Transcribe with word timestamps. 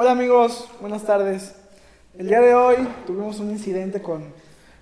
Hola 0.00 0.12
amigos, 0.12 0.68
buenas 0.80 1.02
tardes. 1.02 1.56
El 2.16 2.28
día 2.28 2.40
de 2.40 2.54
hoy 2.54 2.76
tuvimos 3.04 3.40
un 3.40 3.50
incidente 3.50 4.00
con, 4.00 4.32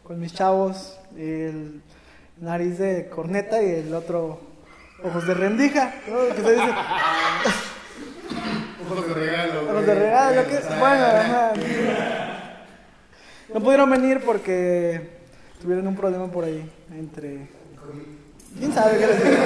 con 0.05 0.21
mis 0.21 0.35
chavos, 0.35 0.99
el 1.17 1.81
nariz 2.39 2.77
de 2.79 3.09
corneta 3.09 3.63
y 3.63 3.71
el 3.71 3.95
otro 3.95 4.39
ojos 5.03 5.27
de 5.27 5.33
rendija. 5.33 5.95
¿no? 6.07 6.35
Que 6.37 6.43
se 6.43 6.53
dice, 6.53 6.69
Ojos 8.91 9.09
de 9.09 9.15
regalo. 9.15 9.71
ojos 9.71 9.87
de 9.87 9.95
regalo. 9.95 10.43
que- 10.49 10.59
bueno, 10.79 11.07
ajá. 11.07 11.53
no 13.55 13.61
pudieron 13.61 13.89
venir 13.89 14.21
porque 14.23 15.13
tuvieron 15.63 15.87
un 15.87 15.97
problema 15.97 16.27
por 16.31 16.45
ahí 16.45 16.71
entre... 16.93 17.49
¿Quién 18.59 18.71
sabe 18.75 18.99
qué 18.99 19.07
les 19.07 19.25
digo? 19.25 19.37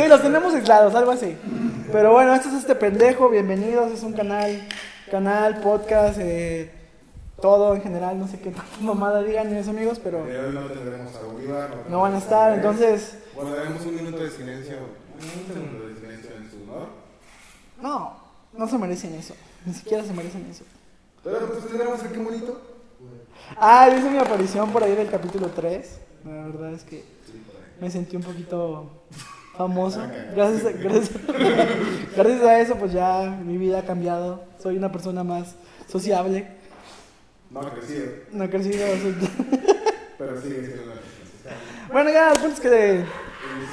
Sí, 0.00 0.08
los 0.08 0.22
tenemos 0.22 0.54
aislados, 0.54 0.94
algo 0.94 1.10
así. 1.10 1.36
Pero 1.92 2.12
bueno, 2.12 2.34
esto 2.34 2.48
es 2.48 2.54
este 2.56 2.74
pendejo, 2.74 3.28
bienvenidos, 3.28 3.90
es 3.92 4.02
un 4.02 4.12
canal, 4.12 4.66
canal, 5.10 5.60
podcast, 5.60 6.18
eh, 6.20 6.70
todo 7.40 7.74
en 7.74 7.82
general, 7.82 8.18
no 8.18 8.28
sé 8.28 8.38
qué 8.38 8.50
tanta 8.50 8.76
mamada 8.80 9.22
digan 9.22 9.54
mis 9.54 9.66
amigos, 9.68 9.98
pero 10.02 10.18
Eh, 10.28 10.38
hoy 10.46 10.54
no 10.54 10.62
tendremos 10.66 11.14
a 11.16 11.22
Bolívar. 11.22 11.70
no 11.88 12.00
van 12.00 12.14
a 12.14 12.18
estar, 12.18 12.52
entonces, 12.54 13.18
Guardaremos 13.34 13.84
un 13.86 13.96
minuto 13.96 14.18
de 14.22 14.30
silencio. 14.30 14.76
Un 15.20 15.52
segundo 15.54 15.88
de 15.88 15.94
silencio 15.96 16.30
en 16.36 16.50
su 16.50 16.62
honor. 16.70 16.88
no, 17.82 18.16
no 18.52 18.68
se 18.68 18.78
merecen 18.78 19.14
eso, 19.14 19.34
ni 19.64 19.74
siquiera 19.74 20.04
se 20.04 20.12
merecen 20.12 20.46
eso. 20.50 20.64
Pero 21.24 21.46
pues 21.48 21.66
tendremos 21.66 22.00
aquí 22.02 22.12
qué 22.14 22.18
bonito. 22.22 22.60
Ah, 23.56 23.88
hice 23.88 24.08
mi 24.10 24.18
aparición 24.18 24.70
por 24.70 24.84
ahí 24.84 24.94
del 24.94 25.10
capítulo 25.10 25.48
3, 25.48 25.98
la 26.24 26.30
verdad 26.46 26.72
es 26.72 26.84
que 26.84 27.04
me 27.80 27.90
sentí 27.90 28.16
un 28.16 28.22
poquito 28.22 28.86
famoso, 29.68 30.00
gracias 30.34 30.64
a, 30.64 30.72
gracias, 30.72 31.10
gracias 32.16 32.42
a 32.42 32.60
eso 32.60 32.76
pues 32.76 32.92
ya 32.92 33.38
mi 33.44 33.58
vida 33.58 33.80
ha 33.80 33.82
cambiado, 33.84 34.42
soy 34.62 34.76
una 34.78 34.90
persona 34.90 35.22
más 35.22 35.54
sociable, 35.86 36.46
No 37.50 37.60
ha 37.60 37.70
crecido. 37.74 38.06
no 38.32 38.44
he 38.44 38.48
crecido, 38.50 38.86
Pero 40.18 40.40
sigue 40.40 40.64
siendo 40.64 40.82
una. 40.84 40.94
Bueno, 41.92 42.10
ya, 42.10 42.32
el 42.32 42.38
punto 42.38 42.54
es 42.54 42.60
que 42.60 43.04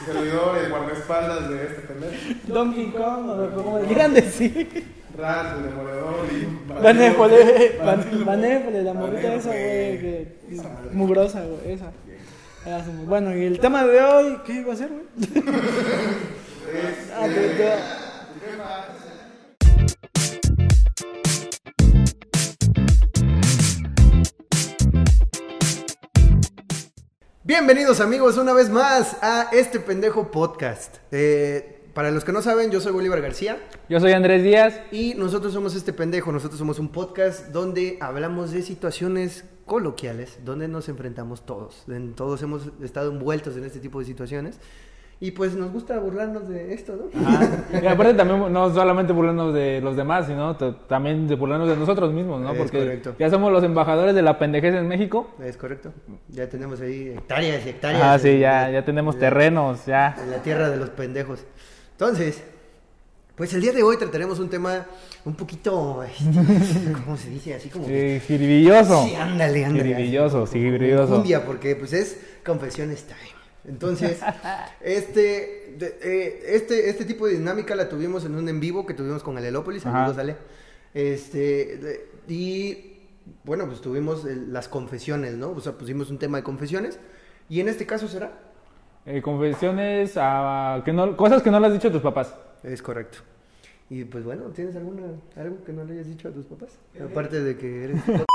su 0.05 0.11
servidor, 0.11 0.57
el 0.57 0.69
guardaespaldas 0.69 1.49
de 1.49 1.63
este 1.63 1.81
pendejo. 1.81 2.13
Donkey 2.47 2.91
Kong, 2.91 3.29
o 3.29 3.49
como 3.55 3.79
le 3.79 3.85
quieran 3.85 4.13
decir. 4.13 4.85
Rat, 5.17 5.57
el 5.57 5.63
demoledor 5.69 6.25
y. 6.31 6.81
Vanéfole, 6.83 7.77
Van- 7.83 8.25
Vanéfole, 8.25 8.83
la 8.83 8.93
morrita 8.93 9.29
Vanéfole. 9.29 10.21
esa, 10.51 10.69
güey, 10.69 10.93
mugrosa, 10.93 11.43
güey, 11.43 11.73
esa. 11.73 11.91
Bueno, 13.05 13.35
y 13.37 13.45
el 13.45 13.59
tema 13.59 13.85
de 13.85 14.01
hoy, 14.01 14.37
¿qué 14.45 14.53
iba 14.53 14.73
a 14.73 14.75
ser, 14.75 14.89
güey? 14.89 15.05
Es, 16.73 17.11
Ah, 17.15 17.27
Bienvenidos 27.43 28.01
amigos 28.01 28.37
una 28.37 28.53
vez 28.53 28.69
más 28.69 29.17
a 29.21 29.49
este 29.53 29.79
pendejo 29.79 30.31
podcast. 30.31 30.97
Eh, 31.11 31.85
para 31.93 32.11
los 32.11 32.23
que 32.23 32.31
no 32.31 32.41
saben, 32.41 32.69
yo 32.69 32.79
soy 32.79 32.91
Bolívar 32.91 33.21
García 33.21 33.57
Yo 33.89 33.99
soy 33.99 34.11
Andrés 34.11 34.43
Díaz. 34.43 34.79
y 34.91 35.13
nosotros 35.15 35.53
somos 35.53 35.73
este 35.75 35.93
pendejo. 35.93 36.31
Nosotros 36.31 36.59
somos 36.59 36.77
un 36.79 36.89
podcast 36.91 37.47
donde 37.47 37.97
hablamos 38.01 38.51
de 38.51 38.61
situaciones 38.61 39.45
coloquiales, 39.67 40.39
donde 40.43 40.67
nos 40.67 40.89
enfrentamos 40.89 41.45
todos. 41.45 41.83
En- 41.87 42.13
todos 42.15 42.41
hemos 42.41 42.71
estado 42.81 43.11
envueltos 43.11 43.55
en 43.57 43.65
este 43.65 43.79
tipo 43.79 43.99
de 43.99 44.05
situaciones 44.05 44.59
y 45.19 45.31
pues 45.31 45.55
nos 45.55 45.71
gusta 45.71 45.97
burlarnos 45.99 46.47
de 46.47 46.73
esto, 46.75 46.95
¿no? 46.95 47.79
Y 47.81 47.87
aparte 47.87 48.13
también 48.13 48.51
no 48.53 48.73
solamente 48.73 49.13
burlarnos 49.13 49.53
de 49.53 49.81
los 49.81 49.95
demás, 49.95 50.27
sino 50.27 50.55
también 50.55 51.27
de 51.27 51.35
burlarnos 51.35 51.67
de 51.67 51.75
nosotros 51.75 52.13
mismos, 52.13 52.39
¿no? 52.41 52.51
Es 52.51 52.57
Porque 52.57 52.77
correcto. 52.79 53.15
ya 53.19 53.29
somos 53.29 53.51
los 53.51 53.63
embajadores 53.63 54.13
de 54.15 54.21
la 54.21 54.37
pendejez 54.39 54.73
en 54.75 54.87
México. 54.87 55.31
Es 55.43 55.57
correcto. 55.57 55.91
Ya 56.29 56.47
tenemos 56.47 56.79
ahí 56.81 57.09
hectáreas 57.09 57.65
y 57.65 57.69
hectáreas. 57.69 58.01
Ah, 58.03 58.19
sí, 58.19 58.39
ya, 58.39 58.67
en- 58.67 58.73
ya 58.73 58.85
tenemos 58.85 59.15
en 59.15 59.21
terrenos, 59.21 59.85
ya. 59.85 60.15
En 60.23 60.31
la 60.31 60.37
tierra 60.43 60.69
de 60.69 60.77
los 60.77 60.89
pendejos. 60.91 61.43
Entonces, 61.93 62.43
pues 63.37 63.53
el 63.53 63.61
día 63.61 63.71
de 63.71 63.83
hoy 63.83 63.95
trataremos 63.97 64.39
un 64.39 64.49
tema 64.49 64.85
un 65.23 65.35
poquito, 65.35 66.03
este, 66.03 66.91
¿cómo 66.91 67.15
se 67.15 67.29
dice? 67.29 67.53
Así 67.53 67.69
como... 67.69 67.85
que- 67.85 68.19
Sí, 69.05 69.15
ándale, 69.15 69.63
ándale. 69.63 69.89
Jiribilloso, 69.95 70.45
sí. 70.47 70.53
Un 71.17 71.23
día, 71.23 71.45
porque 71.45 71.75
pues 71.77 71.93
es 71.93 72.19
Confesiones 72.45 73.03
Time. 73.03 73.37
Entonces, 73.65 74.19
este, 74.81 75.75
eh, 75.79 76.43
este, 76.47 76.89
este 76.89 77.05
tipo 77.05 77.27
de 77.27 77.33
dinámica 77.33 77.75
la 77.75 77.87
tuvimos 77.89 78.25
en 78.25 78.35
un 78.35 78.49
en 78.49 78.59
vivo 78.59 78.85
que 78.85 78.93
tuvimos 78.93 79.21
con 79.23 79.37
Alelópolis, 79.37 79.85
Ajá. 79.85 79.99
saludos 79.99 80.17
Ale. 80.17 80.35
Este, 80.93 81.77
de- 81.77 82.09
y 82.27 82.93
bueno, 83.43 83.67
pues 83.67 83.81
tuvimos 83.81 84.25
el- 84.25 84.51
las 84.51 84.67
confesiones, 84.67 85.35
¿no? 85.35 85.51
O 85.51 85.59
sea, 85.59 85.73
pusimos 85.73 86.09
un 86.09 86.17
tema 86.17 86.37
de 86.37 86.43
confesiones. 86.43 86.97
Y 87.49 87.59
en 87.61 87.67
este 87.69 87.85
caso 87.85 88.07
será. 88.07 88.31
Eh, 89.05 89.21
confesiones, 89.21 90.13
a, 90.17 90.81
que 90.83 90.91
no, 90.91 91.15
cosas 91.15 91.41
que 91.43 91.51
no 91.51 91.59
le 91.59 91.67
has 91.67 91.73
dicho 91.73 91.87
a 91.89 91.91
tus 91.91 92.01
papás. 92.01 92.33
Es 92.63 92.81
correcto. 92.81 93.19
Y 93.89 94.03
pues 94.03 94.23
bueno, 94.25 94.43
¿tienes 94.53 94.75
alguna, 94.75 95.03
algo 95.37 95.63
que 95.63 95.71
no 95.71 95.85
le 95.85 95.93
hayas 95.93 96.07
dicho 96.07 96.27
a 96.27 96.31
tus 96.31 96.45
papás? 96.45 96.77
Aparte 97.03 97.41
de 97.41 97.57
que 97.57 97.83
eres... 97.85 98.01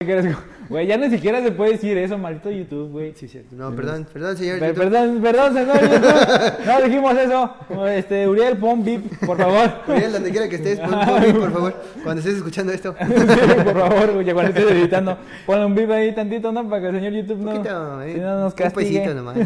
¿Qué 0.00 0.04
quieres? 0.04 0.36
Güey, 0.68 0.86
ya 0.86 0.98
ni 0.98 1.08
siquiera 1.08 1.42
se 1.42 1.52
puede 1.52 1.72
decir 1.72 1.96
eso, 1.96 2.18
maldito 2.18 2.50
YouTube, 2.50 2.90
güey. 2.90 3.14
Sí, 3.14 3.28
cierto. 3.28 3.56
No, 3.56 3.74
perdón, 3.74 4.06
perdón, 4.12 4.36
señor. 4.36 4.58
Per- 4.58 4.68
YouTube. 4.74 4.82
Perdón, 4.90 5.22
perdón, 5.22 5.54
señor 5.54 5.80
YouTube. 5.90 6.66
No 6.66 6.82
dijimos 6.82 7.16
eso. 7.16 7.54
Este, 7.88 8.28
Uriel, 8.28 8.58
pon 8.58 8.84
bip, 8.84 9.06
por 9.24 9.38
favor. 9.38 9.70
Uriel, 9.88 10.12
donde 10.12 10.30
quiera 10.30 10.48
que 10.50 10.56
estés, 10.56 10.80
pon, 10.80 10.90
pon 10.90 11.40
por 11.40 11.50
favor, 11.52 11.74
cuando 12.04 12.20
estés 12.20 12.36
escuchando 12.36 12.72
esto. 12.74 12.94
Sí, 13.06 13.64
por 13.64 13.78
favor, 13.78 14.12
güey, 14.12 14.32
cuando 14.34 14.50
estés 14.52 14.70
editando, 14.70 15.16
ponle 15.46 15.64
un 15.64 15.74
bip 15.74 15.90
ahí 15.90 16.14
tantito, 16.14 16.52
¿no? 16.52 16.68
Para 16.68 16.82
que 16.82 16.88
el 16.88 16.94
señor 16.96 17.12
YouTube 17.14 17.38
no, 17.38 17.52
poquito, 17.52 18.02
eh, 18.02 18.12
si 18.12 18.20
no 18.20 18.40
nos 18.40 18.52
un 18.52 18.58
castigue. 18.58 19.00
pesito 19.00 19.14
nomás. 19.14 19.38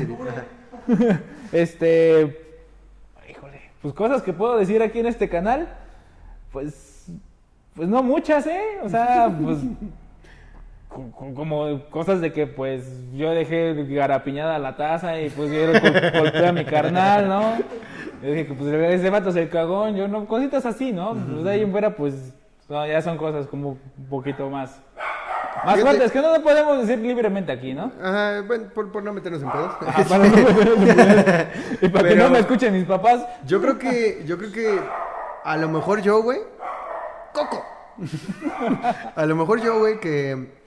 Este, 1.53 2.50
pues 3.83 3.95
cosas 3.95 4.23
que 4.23 4.33
puedo 4.33 4.57
decir 4.57 4.83
aquí 4.83 4.99
en 5.01 5.07
este 5.07 5.29
canal, 5.29 5.69
pues, 6.53 7.07
pues 7.75 7.89
no 7.89 8.03
muchas, 8.03 8.47
¿eh? 8.47 8.61
O 8.83 8.89
sea, 8.89 9.31
pues, 9.43 9.59
co- 10.89 11.11
co- 11.13 11.35
como 11.35 11.81
cosas 11.91 12.21
de 12.21 12.33
que, 12.33 12.47
pues, 12.47 12.87
yo 13.15 13.31
dejé 13.31 13.75
garapiñada 13.95 14.59
la 14.59 14.77
taza 14.77 15.21
y 15.21 15.31
pues 15.31 15.51
yo 15.51 15.67
gol- 15.73 16.13
golpeé 16.21 16.47
a 16.47 16.53
mi 16.53 16.65
carnal, 16.65 17.29
¿no? 17.29 17.41
Yo 18.23 18.29
dije 18.31 18.47
que, 18.49 18.55
pues, 18.55 18.73
ese 18.73 19.09
vato 19.11 19.33
se 19.33 19.49
cagón, 19.49 19.97
yo 19.97 20.09
no, 20.09 20.27
cositas 20.27 20.67
así, 20.67 20.93
¿no? 20.93 21.15
Pues 21.15 21.45
de 21.45 21.51
ahí 21.51 21.61
en 21.63 21.71
fuera, 21.71 21.97
pues, 21.97 22.35
no, 22.69 22.87
ya 22.87 23.01
son 23.03 23.17
cosas 23.17 23.47
como 23.47 23.71
un 23.71 24.07
poquito 24.11 24.49
más, 24.51 24.81
más 25.65 25.75
Fíjate- 25.75 25.81
fuertes, 25.83 26.13
que 26.13 26.21
no 26.23 26.37
lo 26.37 26.43
podemos 26.43 26.79
decir 26.87 26.99
libremente 26.99 27.53
aquí, 27.53 27.75
¿no? 27.75 27.93
Ajá, 28.03 28.43
bueno, 28.47 28.69
por, 28.75 28.91
por 28.93 29.03
no 29.03 29.13
meternos 29.13 29.43
en 29.43 29.51
pedos. 29.51 29.75
Ah, 29.87 30.05
para 30.09 30.25
no 30.29 30.37
y 31.83 31.89
para 31.89 32.09
que 32.09 32.15
Pero- 32.15 32.25
no 32.25 32.31
me 32.31 32.39
escuchen 32.41 32.73
mis 32.73 32.85
papás. 32.87 33.25
Yo 33.47 33.61
creo 33.61 33.79
que, 33.79 34.23
yo 34.27 34.39
creo 34.39 34.53
que 34.53 34.81
a 35.45 35.57
lo 35.57 35.69
mejor 35.69 36.01
yo, 36.03 36.23
güey, 36.23 36.41
Coco. 37.33 37.65
A 39.15 39.27
lo 39.27 39.37
mejor 39.37 39.61
yo, 39.61 39.79
güey, 39.79 40.01
que 40.01 40.59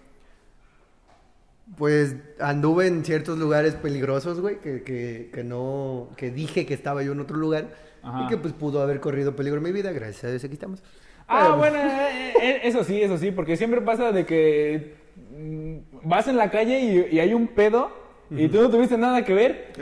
pues 1.78 2.16
anduve 2.40 2.88
en 2.88 3.04
ciertos 3.04 3.38
lugares 3.40 3.74
peligrosos, 3.76 4.40
güey, 4.42 4.60
que, 4.60 4.84
que, 4.84 5.32
que 5.34 5.44
no, 5.44 6.10
que 6.18 6.30
dije 6.30 6.66
que 6.66 6.74
estaba 6.74 7.02
yo 7.04 7.14
en 7.14 7.20
otro 7.22 7.38
lugar 7.38 7.70
Ajá. 8.04 8.24
y 8.24 8.28
que 8.28 8.38
pues 8.38 8.54
pudo 8.54 8.82
haber 8.82 9.00
corrido 9.00 9.36
peligro 9.36 9.58
en 9.58 9.64
mi 9.64 9.72
vida, 9.72 9.92
gracias 9.92 10.24
a 10.26 10.28
Dios 10.30 10.44
aquí 10.44 10.54
estamos. 10.54 10.84
Ah, 11.28 11.56
bueno, 11.58 11.78
eh, 11.80 12.34
eh, 12.42 12.60
eso 12.64 12.84
sí, 12.84 13.02
eso 13.02 13.18
sí, 13.18 13.32
porque 13.32 13.58
siempre 13.58 13.82
pasa 13.82 14.12
de 14.12 14.26
que 14.26 14.96
mm, 15.36 15.78
vas 16.08 16.28
en 16.28 16.38
la 16.38 16.50
calle 16.52 16.80
y, 16.80 17.16
y 17.16 17.20
hay 17.20 17.34
un 17.34 17.48
pedo 17.48 18.02
y 18.30 18.48
tú 18.48 18.62
no 18.64 18.70
tuviste 18.70 18.98
nada 18.98 19.24
que 19.24 19.34
ver. 19.34 19.74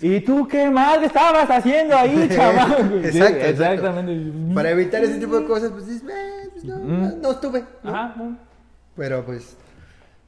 ¿Y 0.00 0.18
tú 0.20 0.48
qué 0.48 0.68
mal 0.68 1.04
estabas 1.04 1.48
haciendo 1.48 1.96
ahí, 1.96 2.28
chaval? 2.34 3.00
Sí, 3.04 3.18
Exacto, 3.18 3.44
exacto. 3.46 3.74
exactamente. 3.74 4.54
Para 4.54 4.70
evitar 4.70 5.04
ese 5.04 5.18
tipo 5.18 5.38
de 5.38 5.46
cosas, 5.46 5.70
pues 5.70 5.86
dices, 5.86 6.02
"Eh, 6.08 6.48
pues, 6.52 6.64
no, 6.64 6.78
no, 6.78 7.16
no 7.16 7.30
estuve. 7.30 7.64
¿no?". 7.84 7.90
Ajá. 7.94 8.14
Pero 8.96 9.24
pues 9.24 9.56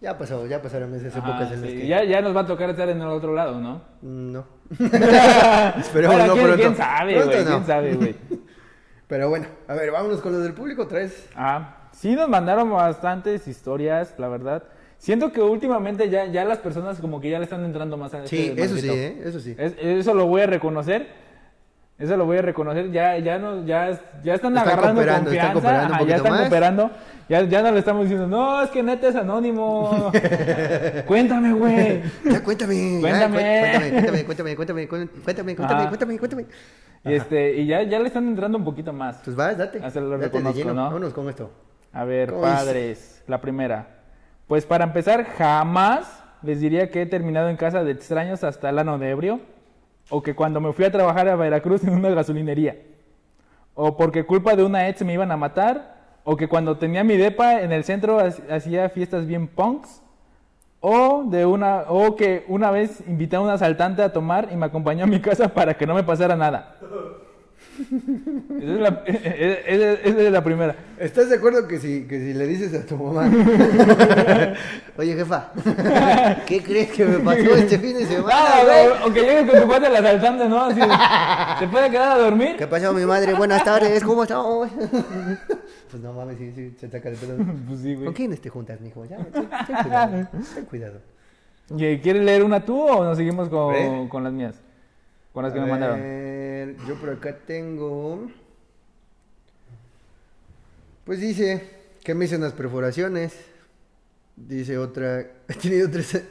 ya 0.00 0.16
pasó, 0.16 0.46
ya 0.46 0.62
pasaron 0.62 0.94
esas 0.94 1.16
Ajá, 1.16 1.28
épocas 1.30 1.52
en 1.52 1.60
las 1.62 1.70
que 1.70 1.86
ya, 1.88 2.04
ya 2.04 2.20
nos 2.20 2.36
va 2.36 2.40
a 2.42 2.46
tocar 2.46 2.70
estar 2.70 2.88
en 2.88 3.00
el 3.00 3.08
otro 3.08 3.34
lado, 3.34 3.60
¿no? 3.60 3.82
no. 4.00 4.44
Esperemos 5.78 6.16
Bueno, 6.16 6.26
no 6.28 6.32
¿quién, 6.34 6.44
pronto. 6.46 6.62
quién 6.62 6.76
sabe, 6.76 7.24
güey? 7.24 7.44
¿Quién 7.44 7.66
sabe, 7.66 7.94
güey? 7.94 8.14
Pero 9.12 9.28
bueno, 9.28 9.44
a 9.68 9.74
ver, 9.74 9.90
vámonos 9.90 10.22
con 10.22 10.32
lo 10.32 10.38
del 10.40 10.54
público 10.54 10.86
vez. 10.86 11.28
Ah, 11.36 11.76
sí 11.92 12.14
nos 12.16 12.30
mandaron 12.30 12.70
bastantes 12.72 13.46
historias, 13.46 14.14
la 14.16 14.26
verdad. 14.28 14.62
Siento 14.96 15.32
que 15.32 15.42
últimamente 15.42 16.08
ya, 16.08 16.24
ya 16.24 16.46
las 16.46 16.56
personas 16.60 16.98
como 16.98 17.20
que 17.20 17.28
ya 17.28 17.36
le 17.36 17.44
están 17.44 17.62
entrando 17.62 17.98
más 17.98 18.14
a 18.14 18.26
Sí, 18.26 18.46
este 18.48 18.62
eso 18.64 18.76
sí. 18.78 18.88
¿eh? 18.88 19.22
Eso 19.22 19.38
sí. 19.40 19.54
Es- 19.58 19.74
eso 19.78 20.14
lo 20.14 20.24
voy 20.28 20.40
a 20.40 20.46
reconocer. 20.46 21.08
Eso 21.98 22.16
lo 22.16 22.24
voy 22.24 22.38
a 22.38 22.42
reconocer. 22.42 22.90
Ya, 22.90 23.18
ya, 23.18 23.38
no, 23.38 23.66
ya, 23.66 23.90
ya 24.24 24.32
están, 24.34 24.56
Están 24.56 24.66
agarrando 24.66 24.94
cooperando, 25.02 25.30
están 25.30 25.52
confianza. 25.52 25.52
cooperando 25.52 25.94
ajá, 25.94 26.04
ya 26.06 26.16
están 26.16 26.32
más. 26.32 26.40
cooperando. 26.40 26.90
Ya, 27.28 27.42
ya 27.42 27.62
no 27.62 27.70
le 27.72 27.78
estamos 27.80 28.02
diciendo, 28.04 28.26
no, 28.26 28.62
es 28.62 28.70
que 28.70 28.82
neta 28.82 29.08
es 29.08 29.14
anónimo. 29.16 30.10
Cuéntame, 31.06 31.52
güey. 31.52 32.00
Ya 32.24 32.42
cuéntame. 32.42 32.98
Cuéntame. 33.02 33.36
cué- 33.38 34.24
cuéntame, 34.24 34.24
cuéntame, 34.24 34.56
cuéntame, 34.56 34.88
cuéntame, 34.88 34.88
cuéntame, 34.88 35.54
cuéntame, 35.54 35.80
Ajá. 35.80 35.88
cuéntame, 35.88 36.18
cuéntame. 36.18 36.46
Y, 37.04 37.14
este, 37.14 37.56
y 37.56 37.66
ya, 37.66 37.82
ya 37.82 37.98
le 37.98 38.06
están 38.06 38.28
entrando 38.28 38.56
un 38.58 38.64
poquito 38.64 38.92
más. 38.92 39.20
Pues 39.24 39.34
vas, 39.36 39.58
date. 39.58 39.78
Lo 39.80 39.84
date 39.86 40.00
de 40.00 40.16
reconozco, 40.18 40.58
lleno. 40.58 40.74
¿no? 40.74 40.82
Vámonos 40.84 41.12
con 41.12 41.28
esto. 41.28 41.50
A 41.92 42.04
ver, 42.04 42.32
padres, 42.34 43.22
la 43.26 43.40
primera. 43.40 43.86
Pues 44.46 44.66
para 44.66 44.84
empezar, 44.84 45.24
jamás 45.24 46.22
les 46.42 46.60
diría 46.60 46.90
que 46.90 47.02
he 47.02 47.06
terminado 47.06 47.48
en 47.48 47.56
casa 47.56 47.82
de 47.84 47.92
extraños 47.92 48.44
hasta 48.44 48.70
el 48.70 48.78
ano 48.78 48.98
de 48.98 49.10
ebrio. 49.10 49.40
O 50.10 50.22
que 50.22 50.34
cuando 50.34 50.60
me 50.60 50.72
fui 50.72 50.84
a 50.84 50.90
trabajar 50.92 51.28
a 51.28 51.36
Veracruz 51.36 51.82
en 51.84 51.94
una 51.94 52.10
gasolinería. 52.10 52.76
O 53.74 53.96
porque 53.96 54.24
culpa 54.26 54.54
de 54.56 54.62
una 54.64 54.88
ex 54.88 55.02
me 55.04 55.12
iban 55.14 55.30
a 55.32 55.36
matar. 55.36 55.96
O 56.24 56.36
que 56.36 56.48
cuando 56.48 56.76
tenía 56.76 57.02
mi 57.04 57.16
depa 57.16 57.62
en 57.62 57.72
el 57.72 57.82
centro 57.84 58.20
ha- 58.20 58.54
hacía 58.54 58.88
fiestas 58.90 59.26
bien 59.26 59.48
punks. 59.48 60.02
O, 60.84 61.22
de 61.26 61.46
una, 61.46 61.84
o 61.88 62.16
que 62.16 62.44
una 62.48 62.72
vez 62.72 63.02
invité 63.06 63.36
a 63.36 63.40
un 63.40 63.48
asaltante 63.48 64.02
a 64.02 64.12
tomar 64.12 64.48
y 64.52 64.56
me 64.56 64.66
acompañó 64.66 65.04
a 65.04 65.06
mi 65.06 65.20
casa 65.20 65.46
para 65.54 65.74
que 65.74 65.86
no 65.86 65.94
me 65.94 66.02
pasara 66.02 66.34
nada. 66.36 66.74
Esa 68.60 68.72
es 68.74 68.80
la, 68.80 69.02
esa- 69.06 69.92
esa 70.02 70.20
es 70.22 70.32
la 70.32 70.42
primera. 70.44 70.74
¿Estás 70.98 71.30
de 71.30 71.36
acuerdo 71.36 71.66
que 71.68 71.78
si, 71.78 72.06
que 72.06 72.18
si 72.18 72.34
le 72.34 72.46
dices 72.46 72.74
a 72.74 72.84
tu 72.84 72.96
mamá, 72.96 73.30
oye 74.98 75.14
jefa, 75.14 75.50
¿qué 76.46 76.62
crees 76.62 76.90
que 76.90 77.04
me 77.04 77.18
pasó 77.20 77.54
este 77.56 77.78
fin 77.78 77.96
de 77.96 78.06
semana? 78.06 78.34
Güey?" 78.64 79.08
o, 79.08 79.12
que 79.14 79.20
llegues 79.20 79.50
con 79.50 79.60
tu 79.62 79.68
padre 79.68 79.86
el 79.88 79.96
asaltante, 79.96 80.48
¿no? 80.48 80.64
Así, 80.64 80.80
¿Se 81.60 81.66
puede 81.68 81.90
quedar 81.90 82.18
a 82.18 82.22
dormir? 82.22 82.56
¿Qué 82.58 82.66
pasó 82.66 82.92
mi 82.92 83.06
madre? 83.06 83.34
Buenas 83.34 83.64
tardes, 83.64 84.02
¿cómo 84.04 84.24
estamos? 84.24 84.68
Pues 85.92 86.02
no 86.02 86.12
mames, 86.12 86.38
sí, 86.38 86.50
sí, 86.56 86.74
se 86.80 86.90
saca 86.90 87.10
de 87.10 87.16
pedo. 87.16 87.36
Pues 87.68 87.80
sí, 87.80 87.94
¿Con 87.94 88.04
güey. 88.04 88.14
quiénes 88.14 88.40
te 88.40 88.48
juntas, 88.48 88.80
mijo? 88.80 89.04
Ya, 89.04 89.18
ten, 89.18 89.48
ten 89.66 89.76
cuidado, 89.82 90.28
ten 90.54 90.64
cuidado. 90.64 91.00
¿Y 91.76 91.98
¿Quieres 91.98 92.24
leer 92.24 92.42
una 92.42 92.64
tú 92.64 92.80
o 92.82 93.04
nos 93.04 93.16
seguimos 93.16 93.48
con, 93.48 94.08
con 94.08 94.24
las 94.24 94.32
mías? 94.32 94.56
Con 95.32 95.44
las 95.44 95.52
que 95.52 95.60
A 95.60 95.62
me 95.64 95.70
mandaron. 95.70 96.00
ver, 96.00 96.76
yo 96.88 96.94
por 96.96 97.10
acá 97.10 97.36
tengo. 97.46 98.26
Pues 101.04 101.20
dice 101.20 101.62
que 102.02 102.14
me 102.14 102.24
hice 102.24 102.36
unas 102.36 102.52
perforaciones. 102.52 103.34
Dice 104.36 104.78
otra. 104.78 105.20
He 105.48 105.54
tenido 105.54 105.90
tres. 105.90 106.22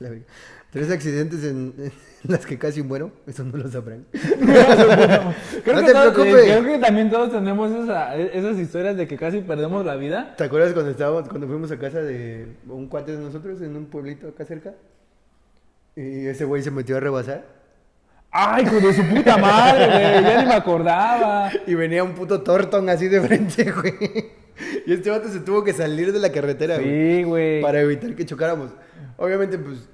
Tres 0.74 0.90
accidentes 0.90 1.42
en, 1.44 1.72
en 1.78 1.92
las 2.24 2.44
que 2.44 2.58
casi 2.58 2.82
muero. 2.82 3.10
Eso 3.26 3.44
no 3.44 3.56
lo 3.56 3.70
sabrán. 3.70 4.04
Creo, 4.12 5.74
no 5.76 5.80
que 5.80 5.86
te 5.86 5.92
todos- 5.92 6.12
preocupes. 6.14 6.44
eh, 6.46 6.58
creo 6.60 6.64
que 6.64 6.78
también 6.78 7.10
todos 7.10 7.30
tenemos 7.32 7.70
esa- 7.72 8.14
esas 8.16 8.58
historias 8.58 8.96
de 8.96 9.06
que 9.08 9.16
casi 9.16 9.40
perdemos 9.40 9.86
la 9.86 9.96
vida. 9.96 10.34
¿Te 10.36 10.44
acuerdas 10.44 10.72
cuando 10.74 10.90
estábamos, 10.90 11.28
cuando 11.28 11.46
fuimos 11.46 11.70
a 11.70 11.78
casa 11.78 12.02
de 12.02 12.48
un 12.68 12.88
cuate 12.88 13.12
de 13.16 13.18
nosotros 13.22 13.62
en 13.62 13.74
un 13.76 13.86
pueblito 13.86 14.28
acá 14.28 14.44
cerca? 14.44 14.74
Y 15.96 16.26
ese 16.26 16.44
güey 16.44 16.62
se 16.62 16.70
metió 16.70 16.96
a 16.96 17.00
rebasar. 17.00 17.44
¡Ay, 18.36 18.64
hijo 18.64 18.80
de 18.80 18.92
su 18.92 19.02
puta 19.04 19.36
madre, 19.36 19.86
güey! 19.86 20.24
Ya 20.24 20.40
ni 20.42 20.48
me 20.48 20.54
acordaba. 20.54 21.52
Y 21.68 21.74
venía 21.76 22.02
un 22.02 22.14
puto 22.14 22.42
tortón 22.42 22.88
así 22.88 23.06
de 23.06 23.20
frente, 23.20 23.70
güey. 23.70 23.94
Y 24.86 24.92
este 24.92 25.08
vato 25.10 25.28
se 25.28 25.38
tuvo 25.38 25.62
que 25.62 25.72
salir 25.72 26.12
de 26.12 26.18
la 26.18 26.32
carretera, 26.32 26.78
güey. 26.78 27.18
Sí, 27.18 27.22
güey. 27.22 27.62
para 27.62 27.80
evitar 27.80 28.12
que 28.16 28.26
chocáramos. 28.26 28.70
Obviamente, 29.18 29.56
pues, 29.56 29.88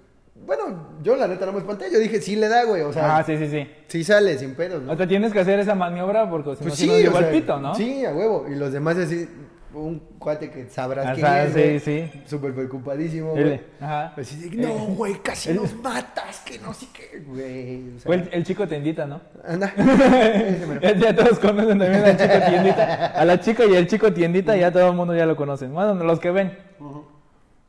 bueno, 0.46 0.88
yo 1.02 1.16
la 1.16 1.28
neta 1.28 1.46
no 1.46 1.52
me 1.52 1.58
espanté, 1.58 1.86
yo 1.92 1.98
dije, 1.98 2.20
sí 2.20 2.36
le 2.36 2.48
da, 2.48 2.64
güey, 2.64 2.82
o 2.82 2.92
sea, 2.92 3.18
Ah, 3.18 3.24
sí, 3.24 3.36
sí, 3.36 3.48
sí. 3.48 3.66
sí 3.88 4.04
sale, 4.04 4.38
sin 4.38 4.54
pedos, 4.54 4.82
¿no? 4.82 4.92
O 4.92 4.96
sea, 4.96 5.06
tienes 5.06 5.32
que 5.32 5.40
hacer 5.40 5.58
esa 5.60 5.74
maniobra 5.74 6.28
porque 6.28 6.56
si 6.56 6.64
no, 6.64 6.68
Pues 6.70 6.86
no 6.86 6.94
sí, 6.94 7.02
llegó 7.02 7.14
o 7.14 7.18
al 7.18 7.24
sea, 7.24 7.32
pito, 7.32 7.58
¿no? 7.60 7.74
Sí, 7.74 8.04
a 8.04 8.12
huevo, 8.14 8.46
y 8.50 8.54
los 8.56 8.72
demás 8.72 8.96
así, 8.96 9.28
un 9.72 10.00
cuate 10.18 10.50
que 10.50 10.68
sabrás 10.68 11.14
quién 11.14 11.24
es, 11.26 11.52
sí, 11.52 11.60
güey, 11.60 11.78
sí. 11.78 12.22
súper 12.26 12.52
preocupadísimo, 12.52 13.36
El- 13.36 13.44
güey. 13.44 13.60
ajá. 13.80 14.14
Así 14.16 14.36
de, 14.50 14.56
no, 14.66 14.72
güey, 14.96 15.14
casi 15.22 15.52
nos 15.52 15.72
matas, 15.76 16.40
que 16.40 16.58
no 16.58 16.74
sé 16.74 16.86
qué, 16.92 17.20
güey. 17.20 17.90
O 17.94 17.98
sea, 18.00 18.06
Fue 18.06 18.16
el, 18.16 18.28
el 18.32 18.44
chico 18.44 18.66
tendita, 18.66 19.06
¿no? 19.06 19.20
anda. 19.46 19.72
Ya, 20.98 21.14
todos 21.14 21.38
conocen 21.38 21.78
también 21.78 22.02
al 22.04 22.16
chico 22.16 22.34
tiendita. 22.48 23.06
A 23.06 23.24
la 23.24 23.38
chica 23.40 23.64
y 23.66 23.74
el 23.76 23.86
chico 23.86 24.12
tiendita 24.12 24.56
ya 24.56 24.72
todo 24.72 24.88
el 24.88 24.94
mundo 24.96 25.14
ya 25.14 25.26
lo 25.26 25.36
conocen. 25.36 25.72
Bueno, 25.72 25.94
los 26.02 26.18
que 26.18 26.30
ven. 26.32 26.58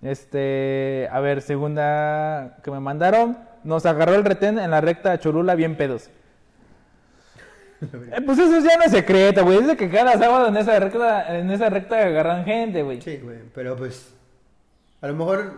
Este, 0.02 1.08
a 1.12 1.20
ver, 1.20 1.42
segunda 1.42 2.58
que 2.64 2.72
me 2.72 2.80
mandaron. 2.80 3.38
Nos 3.64 3.86
agarró 3.86 4.16
el 4.16 4.26
retén 4.26 4.58
en 4.58 4.72
la 4.72 4.82
recta 4.82 5.20
Cholula 5.20 5.56
bien 5.56 5.76
pedos. 5.78 6.10
Eh, 7.82 8.22
pues 8.24 8.38
eso 8.38 8.60
ya 8.60 8.78
no 8.78 8.84
es 8.84 8.92
secreto, 8.92 9.44
güey. 9.44 9.60
Dice 9.60 9.76
que 9.76 9.90
cada 9.90 10.14
sábado 10.16 10.50
en 10.50 10.58
esa 10.58 10.80
recta, 10.80 11.36
en 11.36 11.50
esa 11.50 11.68
recta 11.68 11.98
agarran 11.98 12.46
gente, 12.46 12.84
güey. 12.84 13.02
Sí, 13.02 13.18
güey, 13.18 13.40
pero 13.56 13.76
pues, 13.76 14.14
a 15.02 15.08
lo 15.08 15.16
mejor 15.16 15.54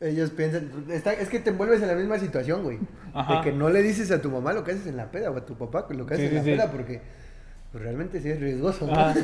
ellos 0.00 0.28
piensan, 0.30 0.70
está- 0.90 1.14
es 1.14 1.30
que 1.30 1.40
te 1.40 1.48
envuelves 1.50 1.80
en 1.80 1.88
la 1.88 1.94
misma 1.94 2.18
situación, 2.18 2.64
güey. 2.64 2.78
Ajá. 3.14 3.36
De 3.36 3.40
que 3.44 3.52
no 3.52 3.70
le 3.70 3.80
dices 3.82 4.10
a 4.10 4.20
tu 4.20 4.30
mamá 4.30 4.52
lo 4.52 4.62
que 4.62 4.72
haces 4.72 4.86
en 4.88 4.98
la 4.98 5.10
peda 5.10 5.30
o 5.30 5.36
a 5.38 5.46
tu 5.46 5.54
papá 5.56 5.86
lo 5.88 6.04
que 6.04 6.14
haces 6.14 6.28
Sí, 6.28 6.36
en 6.36 6.36
la 6.36 6.44
sí. 6.44 6.50
peda 6.50 6.70
porque 6.70 7.00
pues, 7.76 7.84
realmente 7.84 8.22
sí 8.22 8.30
es 8.30 8.40
riesgoso, 8.40 8.86
¿no? 8.86 8.94
Ajá. 8.94 9.14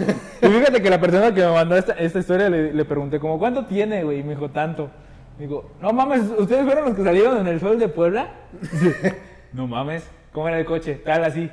Y 0.42 0.46
fíjate 0.46 0.82
que 0.82 0.90
la 0.90 1.00
persona 1.00 1.32
que 1.32 1.40
me 1.40 1.52
mandó 1.52 1.74
esta, 1.74 1.94
esta 1.94 2.18
historia 2.18 2.50
le, 2.50 2.74
le 2.74 2.84
pregunté, 2.84 3.18
como, 3.18 3.38
¿cuánto 3.38 3.64
tiene, 3.64 4.04
güey? 4.04 4.20
Y 4.20 4.22
me 4.22 4.34
dijo, 4.34 4.50
tanto. 4.50 4.90
Digo, 5.38 5.70
no 5.80 5.90
mames, 5.94 6.24
¿ustedes 6.38 6.66
fueron 6.66 6.84
los 6.84 6.94
que 6.94 7.02
salieron 7.02 7.38
en 7.38 7.46
el 7.46 7.60
sol 7.60 7.78
de 7.78 7.88
Puebla? 7.88 8.30
No 9.54 9.66
mames, 9.66 10.02
¿cómo 10.32 10.48
era 10.48 10.58
el 10.58 10.64
coche? 10.64 10.94
Tal 11.04 11.24
así. 11.24 11.50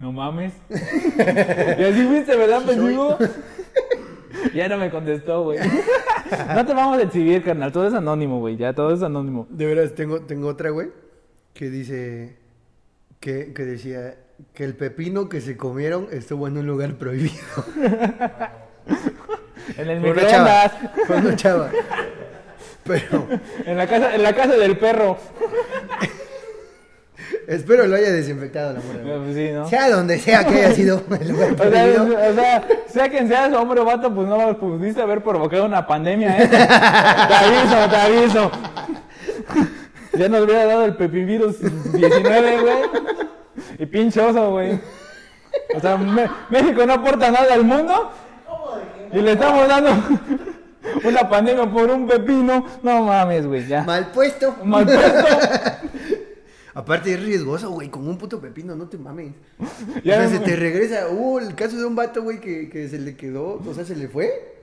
No 0.00 0.10
mames. 0.10 0.52
Y 0.68 1.82
así 1.84 2.04
fuiste, 2.04 2.36
¿verdad, 2.36 2.62
pendejo? 2.64 3.16
Ya 4.54 4.68
no 4.68 4.76
me 4.76 4.90
contestó, 4.90 5.44
güey. 5.44 5.60
No 6.52 6.66
te 6.66 6.74
vamos 6.74 6.98
a 6.98 7.02
exhibir, 7.02 7.44
carnal. 7.44 7.70
Todo 7.70 7.86
es 7.86 7.94
anónimo, 7.94 8.40
güey. 8.40 8.56
Ya 8.56 8.72
todo 8.72 8.92
es 8.92 9.02
anónimo. 9.02 9.46
De 9.50 9.66
veras, 9.66 9.94
tengo, 9.94 10.22
tengo 10.22 10.48
otra, 10.48 10.70
güey, 10.70 10.88
que 11.54 11.70
dice, 11.70 12.36
que, 13.20 13.52
que 13.54 13.64
decía 13.64 14.16
que 14.54 14.64
el 14.64 14.74
pepino 14.74 15.28
que 15.28 15.40
se 15.40 15.56
comieron 15.56 16.08
estuvo 16.10 16.48
en 16.48 16.58
un 16.58 16.66
lugar 16.66 16.94
prohibido. 16.94 17.36
En 19.78 19.88
el 19.88 20.00
Fue 20.00 20.10
una 20.10 20.26
chava. 20.26 20.62
microondas. 20.72 21.06
Fue 21.06 21.16
una 21.18 21.36
chava. 21.36 21.70
Pero 22.84 23.28
En 23.64 23.76
la 23.76 23.86
casa, 23.86 24.14
en 24.14 24.22
la 24.24 24.32
casa 24.34 24.56
del 24.56 24.76
perro. 24.76 25.16
espero 27.46 27.86
lo 27.86 27.94
haya 27.96 28.10
desinfectado 28.10 28.74
la 28.74 28.80
güey. 28.80 29.24
Pues 29.24 29.34
sí, 29.36 29.50
¿no? 29.52 29.68
Sea 29.68 29.88
donde 29.88 30.18
sea 30.18 30.44
que 30.44 30.54
haya 30.58 30.72
sido 30.74 31.02
el 31.20 31.28
lugar 31.28 31.52
O 31.52 31.56
sea, 31.56 31.70
prohibido. 31.70 32.04
o 32.04 32.34
sea, 32.34 32.68
sea 32.88 33.08
quien 33.08 33.28
seas, 33.28 33.52
hombre 33.54 33.80
o 33.80 33.84
vato, 33.84 34.12
pues 34.12 34.26
no 34.28 34.58
pudiste 34.58 35.00
haber 35.00 35.22
provocado 35.22 35.64
una 35.64 35.86
pandemia, 35.86 36.42
¿eh? 36.42 36.48
Te 36.48 36.56
aviso, 36.56 37.90
te 37.90 37.96
aviso. 37.96 38.50
Ya 40.14 40.28
nos 40.28 40.42
hubiera 40.42 40.66
dado 40.66 40.84
el 40.84 40.96
pepivirus 40.96 41.56
19, 41.92 42.60
güey. 42.60 42.74
Y 43.82 43.86
pinchoso, 43.86 44.52
güey. 44.52 44.78
O 45.74 45.80
sea, 45.80 45.96
Me- 45.96 46.30
México 46.50 46.86
no 46.86 46.92
aporta 46.92 47.30
nada 47.32 47.52
al 47.52 47.64
mundo. 47.64 48.12
Y 49.12 49.18
le 49.18 49.32
estamos 49.32 49.66
dando 49.66 49.90
una 51.04 51.28
pandemia 51.28 51.68
por 51.68 51.90
un 51.90 52.06
pepino. 52.06 52.64
No 52.84 53.02
mames, 53.02 53.44
güey, 53.44 53.66
ya. 53.66 53.82
Mal 53.82 54.12
puesto. 54.12 54.54
Mal 54.64 54.84
puesto. 54.84 55.02
Aparte 56.74 57.12
es 57.12 57.22
riesgoso, 57.22 57.70
güey, 57.70 57.90
con 57.90 58.06
un 58.08 58.16
puto 58.16 58.40
pepino, 58.40 58.76
no 58.76 58.88
te 58.88 58.98
mames. 58.98 59.32
Ya 60.04 60.14
o 60.14 60.16
sea, 60.20 60.28
se 60.28 60.38
te 60.38 60.54
regresa. 60.54 61.08
Hubo 61.10 61.40
el 61.40 61.54
caso 61.56 61.76
de 61.76 61.84
un 61.84 61.96
vato, 61.96 62.22
güey, 62.22 62.38
que, 62.40 62.68
que 62.70 62.88
se 62.88 63.00
le 63.00 63.16
quedó, 63.16 63.60
o 63.66 63.74
sea, 63.74 63.84
se 63.84 63.96
le 63.96 64.06
fue 64.06 64.58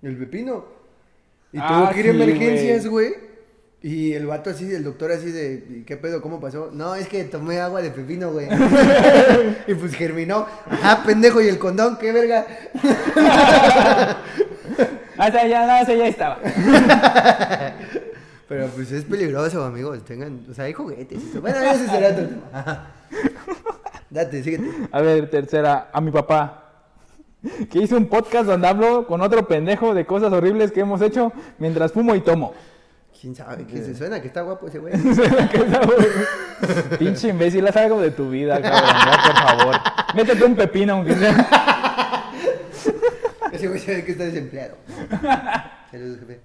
el 0.00 0.16
pepino. 0.16 0.64
Y 1.52 1.58
Ah, 1.60 1.68
tuvo 1.68 1.90
que 1.94 2.00
ir 2.00 2.06
a 2.08 2.12
sí, 2.14 2.22
emergencias, 2.22 2.86
güey. 2.86 3.31
Y 3.82 4.12
el 4.12 4.26
vato 4.26 4.50
así, 4.50 4.72
el 4.72 4.84
doctor 4.84 5.10
así 5.10 5.32
de, 5.32 5.64
"¿Y 5.68 5.82
¿qué 5.82 5.96
pedo? 5.96 6.22
¿Cómo 6.22 6.40
pasó? 6.40 6.70
No, 6.72 6.94
es 6.94 7.08
que 7.08 7.24
tomé 7.24 7.58
agua 7.60 7.82
de 7.82 7.90
pepino, 7.90 8.30
güey. 8.30 8.46
y 9.66 9.74
pues 9.74 9.94
germinó. 9.94 10.46
Ajá, 10.70 11.02
pendejo, 11.04 11.40
¿y 11.40 11.48
el 11.48 11.58
condón? 11.58 11.96
¿Qué 11.98 12.12
verga? 12.12 12.46
Ah, 15.18 15.28
ese 15.28 15.48
ya, 15.48 15.66
no, 15.66 15.76
ese 15.82 15.98
ya 15.98 16.06
estaba. 16.06 16.38
Pero 18.48 18.66
pues 18.68 18.92
es 18.92 19.04
peligroso, 19.04 19.64
amigos. 19.64 20.04
Tengan, 20.04 20.46
o 20.50 20.54
sea, 20.54 20.64
hay 20.66 20.72
juguetes. 20.72 21.40
Bueno, 21.40 21.58
ese 21.60 21.86
será 21.88 22.08
otro 22.08 22.26
tema. 22.26 22.86
Date, 24.10 24.42
síguete. 24.42 24.68
A 24.90 25.00
ver, 25.00 25.30
tercera, 25.30 25.90
a 25.92 26.00
mi 26.00 26.10
papá. 26.10 26.58
Que 27.70 27.80
hizo 27.80 27.96
un 27.96 28.06
podcast 28.06 28.46
donde 28.46 28.68
hablo 28.68 29.06
con 29.06 29.20
otro 29.20 29.46
pendejo 29.48 29.94
de 29.94 30.06
cosas 30.06 30.32
horribles 30.32 30.70
que 30.70 30.80
hemos 30.80 31.00
hecho 31.00 31.32
mientras 31.58 31.92
fumo 31.92 32.14
y 32.14 32.20
tomo. 32.20 32.54
¿Quién 33.22 33.34
sabe? 33.36 33.64
¿Qué 33.64 33.80
se 33.80 33.94
suena? 33.94 34.20
Que 34.20 34.26
está 34.26 34.42
guapo 34.42 34.66
ese 34.66 34.80
güey. 34.80 34.94
Pinche 36.98 37.28
imbécil, 37.28 37.64
haz 37.68 37.76
algo 37.76 38.00
de 38.00 38.10
tu 38.10 38.28
vida, 38.28 38.60
cabrón, 38.60 38.82
ya, 38.82 39.22
por 39.24 39.36
favor. 39.36 39.76
Métete 40.16 40.44
un 40.44 40.56
pepino, 40.56 40.94
aunque 40.94 41.14
sea. 41.14 42.32
Ese 43.52 43.68
güey 43.68 43.78
se 43.78 43.94
ve 43.94 44.04
que 44.04 44.12
está 44.12 44.24
desempleado. 44.24 44.76
Saludos, 45.92 46.18
jefe. 46.18 46.40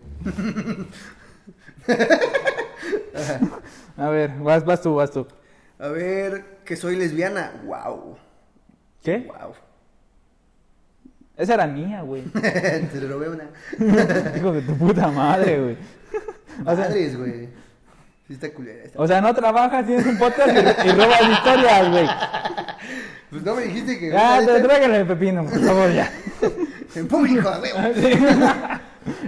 A 3.97 4.09
ver, 4.09 4.29
vas, 4.37 4.63
vas 4.63 4.79
tú, 4.79 4.93
vas 4.93 5.09
tú. 5.09 5.25
A 5.79 5.87
ver, 5.87 6.59
que 6.63 6.75
soy 6.75 6.95
lesbiana. 6.95 7.53
Wow. 7.65 8.17
¿Qué? 9.01 9.25
Wow. 9.25 9.55
Esa 11.37 11.55
era 11.55 11.65
mía, 11.65 12.01
güey. 12.01 12.21
Te 12.23 13.01
lo 13.01 13.15
robé 13.15 13.29
una. 13.29 13.49
Hijo 14.37 14.51
de 14.51 14.61
tu 14.61 14.77
puta 14.77 15.07
madre, 15.07 15.59
güey. 15.59 15.96
O 16.61 16.75
sea, 16.75 16.85
Madres, 16.85 17.17
güey. 17.17 17.49
Sí 18.27 18.33
está 18.33 18.53
culera 18.53 18.83
esta. 18.83 18.99
o 19.01 19.07
sea, 19.07 19.21
no 19.21 19.33
trabajas, 19.33 19.85
tienes 19.85 20.05
un 20.05 20.17
podcast 20.17 20.49
y, 20.49 20.87
y 20.87 20.91
robas 20.91 21.21
historias, 21.31 21.91
güey. 21.91 22.07
Pues 23.29 23.43
no 23.43 23.55
me 23.55 23.61
dijiste 23.63 23.99
que. 23.99 24.09
De 24.09 24.45
te 24.45 24.61
tráigale 24.61 24.97
el 25.01 25.07
pepino, 25.07 25.45
por 25.45 25.59
favor, 25.59 25.91
ya. 25.93 26.11
En 26.95 27.07
público. 27.07 27.51
Sí. 27.95 28.11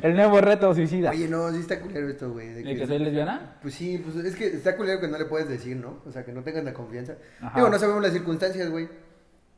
El 0.01 0.15
nuevo 0.15 0.41
reto 0.41 0.73
suicida. 0.73 1.11
Oye, 1.11 1.27
no, 1.27 1.51
sí 1.51 1.59
está 1.59 1.79
culero 1.79 2.09
esto, 2.09 2.31
güey. 2.31 2.49
de 2.49 2.63
¿De 2.63 2.75
que 2.75 2.87
soy 2.87 2.99
lesbiana? 2.99 3.57
Pues 3.61 3.73
sí, 3.75 3.97
pues 4.03 4.25
es 4.25 4.35
que 4.35 4.47
está 4.47 4.75
culero 4.75 4.99
que 4.99 5.07
no 5.07 5.17
le 5.17 5.25
puedes 5.25 5.47
decir, 5.47 5.77
¿no? 5.77 6.01
O 6.05 6.11
sea, 6.11 6.25
que 6.25 6.31
no 6.31 6.41
tengas 6.41 6.63
la 6.63 6.73
confianza. 6.73 7.13
Ajá. 7.41 7.53
Digo, 7.55 7.69
no 7.69 7.77
sabemos 7.79 8.01
las 8.01 8.13
circunstancias, 8.13 8.69
güey. 8.69 8.89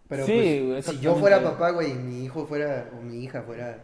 Pero 0.07 0.25
Sí, 0.25 0.33
pues, 0.33 0.67
güey, 0.67 0.81
si 0.97 0.99
yo 0.99 1.15
fuera 1.15 1.41
papá, 1.41 1.71
güey, 1.71 1.91
y 1.91 1.93
mi 1.95 2.25
hijo 2.25 2.45
fuera, 2.45 2.89
o 2.97 3.01
mi 3.01 3.23
hija 3.23 3.43
fuera, 3.43 3.77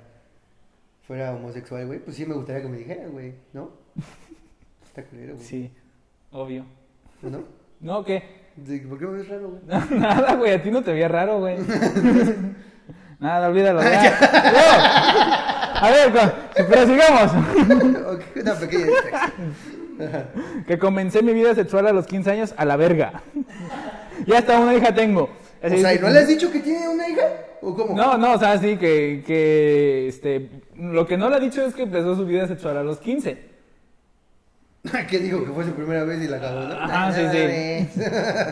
fuera 1.07 1.33
homosexual, 1.33 1.87
güey, 1.87 1.99
pues 1.99 2.17
sí 2.17 2.25
me 2.25 2.35
gustaría 2.35 2.61
que 2.61 2.67
me 2.67 2.77
dijeran, 2.77 3.11
güey, 3.11 3.33
¿no? 3.53 3.71
Está 4.85 5.03
culero, 5.03 5.35
güey. 5.35 5.45
Sí, 5.45 5.71
obvio. 6.31 6.65
¿No? 7.21 7.43
No, 7.79 8.03
¿qué? 8.03 8.23
¿Por 8.89 8.99
qué 8.99 9.05
me 9.05 9.17
ves 9.19 9.29
raro, 9.29 9.49
güey? 9.51 9.61
Nada, 9.99 10.35
güey, 10.35 10.53
a 10.53 10.61
ti 10.61 10.69
no 10.69 10.83
te 10.83 10.91
veía 10.91 11.07
raro, 11.07 11.39
güey. 11.39 11.57
Nada, 13.19 13.47
olvídalo. 13.47 13.81
No. 13.81 13.89
A 15.79 15.89
ver, 15.91 16.11
pero 16.55 16.85
sigamos. 16.85 17.31
Una 18.35 18.53
pequeña. 18.55 18.87
Que 20.67 20.77
comencé 20.77 21.23
mi 21.23 21.33
vida 21.33 21.55
sexual 21.55 21.87
a 21.87 21.93
los 21.93 22.05
15 22.05 22.31
años 22.31 22.53
a 22.57 22.65
la 22.65 22.75
verga. 22.75 23.23
Ya 24.25 24.39
hasta 24.39 24.59
una 24.59 24.75
hija 24.75 24.93
tengo. 24.93 25.29
O 25.63 25.77
sea, 25.77 25.93
¿y 25.93 25.99
no 25.99 26.09
le 26.09 26.19
has 26.19 26.27
dicho 26.27 26.51
que 26.51 26.59
tiene 26.59 26.87
una 26.87 27.07
hija? 27.07 27.23
¿O 27.61 27.75
cómo? 27.75 27.95
No, 27.95 28.17
no, 28.17 28.33
o 28.33 28.39
sea, 28.39 28.57
sí, 28.59 28.77
que, 28.77 29.23
que, 29.25 30.07
este, 30.07 30.49
lo 30.75 31.07
que 31.07 31.17
no 31.17 31.29
le 31.29 31.35
ha 31.35 31.39
dicho 31.39 31.61
es 31.63 31.73
que 31.73 31.83
empezó 31.83 32.15
su 32.15 32.25
vida 32.25 32.47
sexual 32.47 32.77
a 32.77 32.83
los 32.83 32.99
15. 32.99 33.37
¿Qué 35.09 35.19
dijo? 35.19 35.43
Que 35.43 35.51
fue 35.51 35.65
su 35.65 35.71
primera 35.71 36.03
vez 36.03 36.21
y 36.23 36.27
la 36.27 36.39
cagó, 36.39 36.61
¿no? 36.61 36.73
Ajá, 36.73 37.11
sí, 37.13 37.21
sí. 37.31 38.01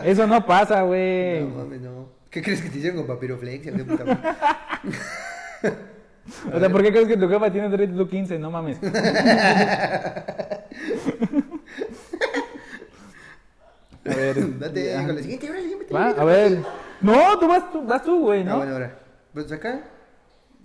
Eso 0.04 0.26
no 0.26 0.44
pasa, 0.44 0.82
güey. 0.82 1.40
No 1.40 1.56
mames, 1.56 1.80
no. 1.80 2.08
¿Qué 2.30 2.42
crees 2.42 2.60
que 2.60 2.68
te 2.68 2.78
hicieron 2.78 2.98
con 2.98 3.06
papiroflexia? 3.06 3.72
¿Qué 3.72 3.84
puta? 3.84 4.82
O 6.52 6.58
sea, 6.58 6.68
¿por 6.68 6.82
qué 6.82 6.90
crees 6.90 7.06
que 7.06 7.16
tu 7.16 7.28
jefa 7.28 7.52
tiene 7.52 7.68
derecho 7.68 7.94
a 7.94 7.98
tu 7.98 8.08
15? 8.08 8.36
No 8.40 8.50
mames. 8.50 8.78
A 14.04 14.14
ver. 14.14 14.58
Date 14.58 14.94
con 15.06 15.16
la 15.16 15.22
siguiente, 15.22 15.48
ahora. 15.48 15.60
Va, 15.92 16.20
a 16.20 16.24
ver. 16.24 16.58
No, 17.00 17.38
tú 17.38 17.48
vas 17.48 17.70
tú, 17.72 17.82
vas 17.84 18.02
tú, 18.02 18.20
güey, 18.20 18.40
Ah, 18.42 18.44
¿no? 18.44 18.56
bueno, 18.58 18.72
ahora. 18.72 18.98
Pues 19.34 19.50
acá, 19.52 19.80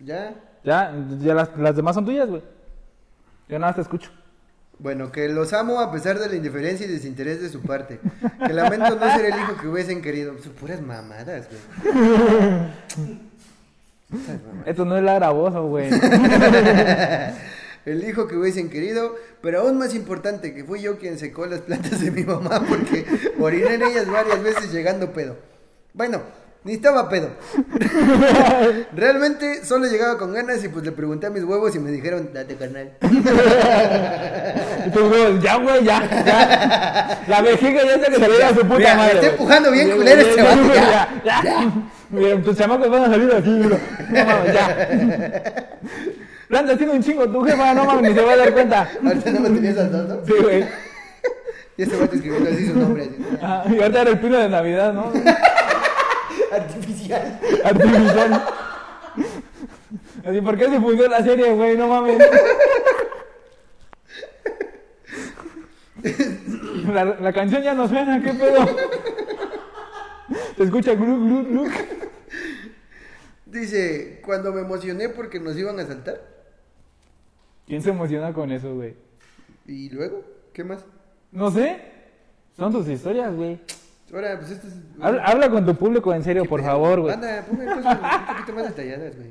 ya. 0.03 0.33
Ya, 0.63 0.93
ya 1.19 1.33
las, 1.33 1.50
las 1.57 1.75
demás 1.75 1.95
son 1.95 2.05
tuyas, 2.05 2.29
güey. 2.29 2.41
Yo 3.50 3.59
nada 3.59 3.69
más 3.71 3.75
te 3.75 3.81
escucho. 3.81 4.09
Bueno, 4.79 5.11
que 5.11 5.27
los 5.29 5.53
amo 5.53 5.79
a 5.79 5.91
pesar 5.91 6.17
de 6.17 6.27
la 6.29 6.35
indiferencia 6.35 6.85
y 6.88 6.89
desinterés 6.89 7.41
de 7.41 7.50
su 7.50 7.61
parte. 7.61 8.00
Que 8.47 8.53
lamento 8.53 8.95
no 8.95 9.15
ser 9.15 9.25
el 9.25 9.39
hijo 9.39 9.55
que 9.61 9.67
hubiesen 9.67 10.01
querido. 10.01 10.33
Son 10.41 10.53
puras 10.53 10.81
mamadas, 10.81 11.47
güey. 11.50 11.61
Esto 14.65 14.85
no 14.85 14.97
es 14.97 15.03
la 15.03 15.15
gravoso, 15.15 15.67
güey. 15.67 15.89
El 17.85 18.07
hijo 18.07 18.27
que 18.27 18.35
hubiesen 18.35 18.69
querido, 18.69 19.15
pero 19.41 19.61
aún 19.61 19.79
más 19.79 19.95
importante, 19.95 20.53
que 20.53 20.63
fui 20.63 20.81
yo 20.83 21.00
quien 21.00 21.17
secó 21.17 21.47
las 21.47 21.61
plantas 21.61 22.00
de 22.00 22.11
mi 22.11 22.23
mamá 22.23 22.63
porque 22.69 23.05
oriné 23.39 23.73
en 23.73 23.81
ellas 23.81 24.07
varias 24.07 24.43
veces 24.43 24.71
llegando 24.71 25.11
pedo. 25.13 25.35
Bueno, 25.93 26.21
ni 26.63 26.74
estaba 26.74 27.10
pedo. 27.10 27.29
Realmente 28.95 29.65
solo 29.65 29.88
llegaba 29.88 30.17
con 30.17 30.33
ganas 30.33 30.63
y 30.63 30.69
pues 30.69 30.86
le 30.86 30.91
pregunté 30.91 31.27
a 31.27 31.29
mis 31.29 31.43
huevos 31.43 31.75
y 31.75 31.79
me 31.79 31.91
dijeron, 31.91 32.29
date 32.33 32.55
carnal. 32.55 32.91
Y 34.83 34.89
tú, 34.89 35.07
güey, 35.10 35.39
ya, 35.41 35.57
güey, 35.57 35.83
ya, 35.83 36.01
ya. 36.25 37.24
La 37.27 37.41
vejiga 37.41 37.83
ya 37.83 38.03
se 38.03 38.12
que 38.12 38.19
saliera 38.19 38.48
a 38.48 38.53
su 38.53 38.62
puta 38.62 38.77
Mira, 38.77 38.91
me 38.91 38.98
madre. 38.98 39.12
está 39.13 39.19
güey. 39.27 39.31
empujando 39.31 39.71
bien 39.71 39.91
culero 39.91 40.21
este 40.21 40.41
vato, 40.41 40.74
ya. 40.74 41.21
ya, 41.24 41.41
ya. 41.43 41.71
Mira, 42.10 42.41
tus 42.41 42.57
chamacos 42.57 42.89
van 42.89 43.03
a 43.03 43.07
salir 43.10 43.31
aquí, 43.36 43.50
mira. 43.50 43.77
No 44.10 44.25
mames, 44.25 44.53
ya. 44.53 45.67
Planta 46.48 46.74
haciendo 46.74 46.95
un 46.95 47.03
chingo, 47.03 47.29
tu 47.29 47.43
jefa, 47.43 47.74
no 47.75 47.86
mames, 47.86 48.10
ni 48.10 48.15
se 48.17 48.25
va 48.25 48.31
a 48.33 48.38
dar 48.38 48.53
cuenta. 48.53 48.89
Ahorita 49.05 49.31
no 49.31 49.39
me 49.41 49.50
tenías 49.51 49.77
al 49.77 49.91
tonto. 49.91 50.24
Sí, 50.25 50.33
güey. 50.41 50.65
Y 51.77 51.83
este 51.83 51.95
vato 51.98 52.15
escribiendo 52.15 52.50
así 52.50 52.67
su 52.67 52.75
nombre. 52.75 53.03
así. 53.03 53.38
Ah, 53.41 53.63
y 53.69 53.79
ahorita 53.81 54.01
era 54.01 54.10
el 54.10 54.19
pino 54.19 54.38
de 54.38 54.50
Navidad, 54.50 54.93
¿no? 54.93 55.12
Artificial. 56.51 57.39
Artificial. 57.63 58.43
Así, 60.25 60.41
¿por 60.41 60.58
qué 60.58 60.70
se 60.70 60.79
fundió 60.79 61.08
la 61.08 61.24
serie, 61.24 61.53
güey? 61.53 61.77
No 61.77 61.88
mames. 61.88 62.17
La, 66.93 67.05
la 67.05 67.34
canción 67.34 67.62
ya 67.62 67.74
no 67.74 67.88
suena, 67.88 68.22
¿qué 68.22 68.34
pedo? 68.34 68.65
Se 70.58 70.63
escucha 70.63 70.96
glu, 70.96 71.25
glu, 71.25 71.46
glu. 71.46 71.70
Dice, 73.46 74.22
cuando 74.25 74.51
me 74.53 74.62
emocioné 74.62 75.10
porque 75.10 75.39
nos 75.39 75.58
iban 75.58 75.79
a 75.79 75.86
saltar. 75.86 76.22
¿Quién 77.67 77.81
se 77.81 77.89
emociona 77.89 78.34
con 78.34 78.51
eso, 78.51 78.74
güey? 78.75 78.96
Y 79.67 79.89
luego, 79.89 80.24
¿qué 80.53 80.63
más? 80.63 80.86
No 81.31 81.51
sé. 81.51 81.81
Son 82.58 82.72
tus 82.72 82.88
historias, 82.88 83.34
güey. 83.36 83.60
Ahora, 84.13 84.37
pues 84.39 84.51
esto 84.51 84.67
es... 84.67 84.73
Habla, 85.01 85.23
habla 85.23 85.49
con 85.49 85.65
tu 85.65 85.75
público 85.75 86.13
en 86.13 86.23
serio, 86.23 86.43
¿Qué 86.43 86.49
por 86.49 86.59
pedo? 86.59 86.69
favor, 86.71 86.99
güey. 87.01 87.13
Anda, 87.13 87.43
ponme 87.49 87.65
cosas 87.65 87.97
un 87.97 88.25
poquito 88.35 88.53
más 88.53 88.63
detalladas, 88.75 89.15
güey. 89.15 89.29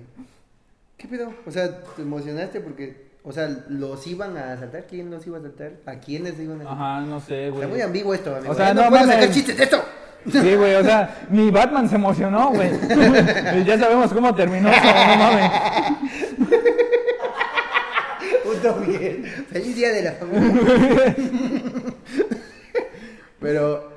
¿Qué 0.96 1.08
pedo? 1.08 1.32
O 1.46 1.50
sea, 1.50 1.80
te 1.96 2.02
emocionaste 2.02 2.60
porque, 2.60 3.10
o 3.22 3.32
sea, 3.32 3.48
los 3.68 4.06
iban 4.06 4.36
a 4.36 4.52
asaltar. 4.54 4.84
¿Quién 4.88 5.10
los 5.10 5.26
iba 5.26 5.36
a 5.36 5.40
asaltar? 5.40 5.72
¿A 5.86 5.94
quiénes 5.96 6.38
iban 6.40 6.60
a 6.60 6.64
asaltar? 6.64 6.72
Ajá, 6.86 7.00
no 7.02 7.20
sé, 7.20 7.50
güey. 7.50 7.62
Está 7.62 7.68
muy 7.68 7.80
ambiguo 7.82 8.14
esto, 8.14 8.34
amigo. 8.34 8.52
O 8.52 8.54
sea, 8.54 8.68
Ya 8.68 8.74
no 8.74 8.88
puedo 8.88 9.02
mames. 9.02 9.14
sacar 9.16 9.30
chistes 9.34 9.56
de 9.56 9.64
esto. 9.64 9.84
Sí, 10.30 10.54
güey, 10.54 10.74
o 10.74 10.84
sea, 10.84 11.26
ni 11.30 11.50
Batman 11.50 11.88
se 11.88 11.94
emocionó, 11.96 12.50
güey. 12.50 12.70
Ya 13.64 13.78
sabemos 13.78 14.12
cómo 14.12 14.34
terminó 14.34 14.68
eso, 14.70 14.84
no 14.84 15.16
mames. 15.16 15.50
Puto 18.44 18.74
bien. 18.80 19.24
Feliz 19.50 19.76
día 19.76 19.88
de 19.92 20.02
la 20.02 20.12
familia. 20.12 21.16
Pero, 23.40 23.90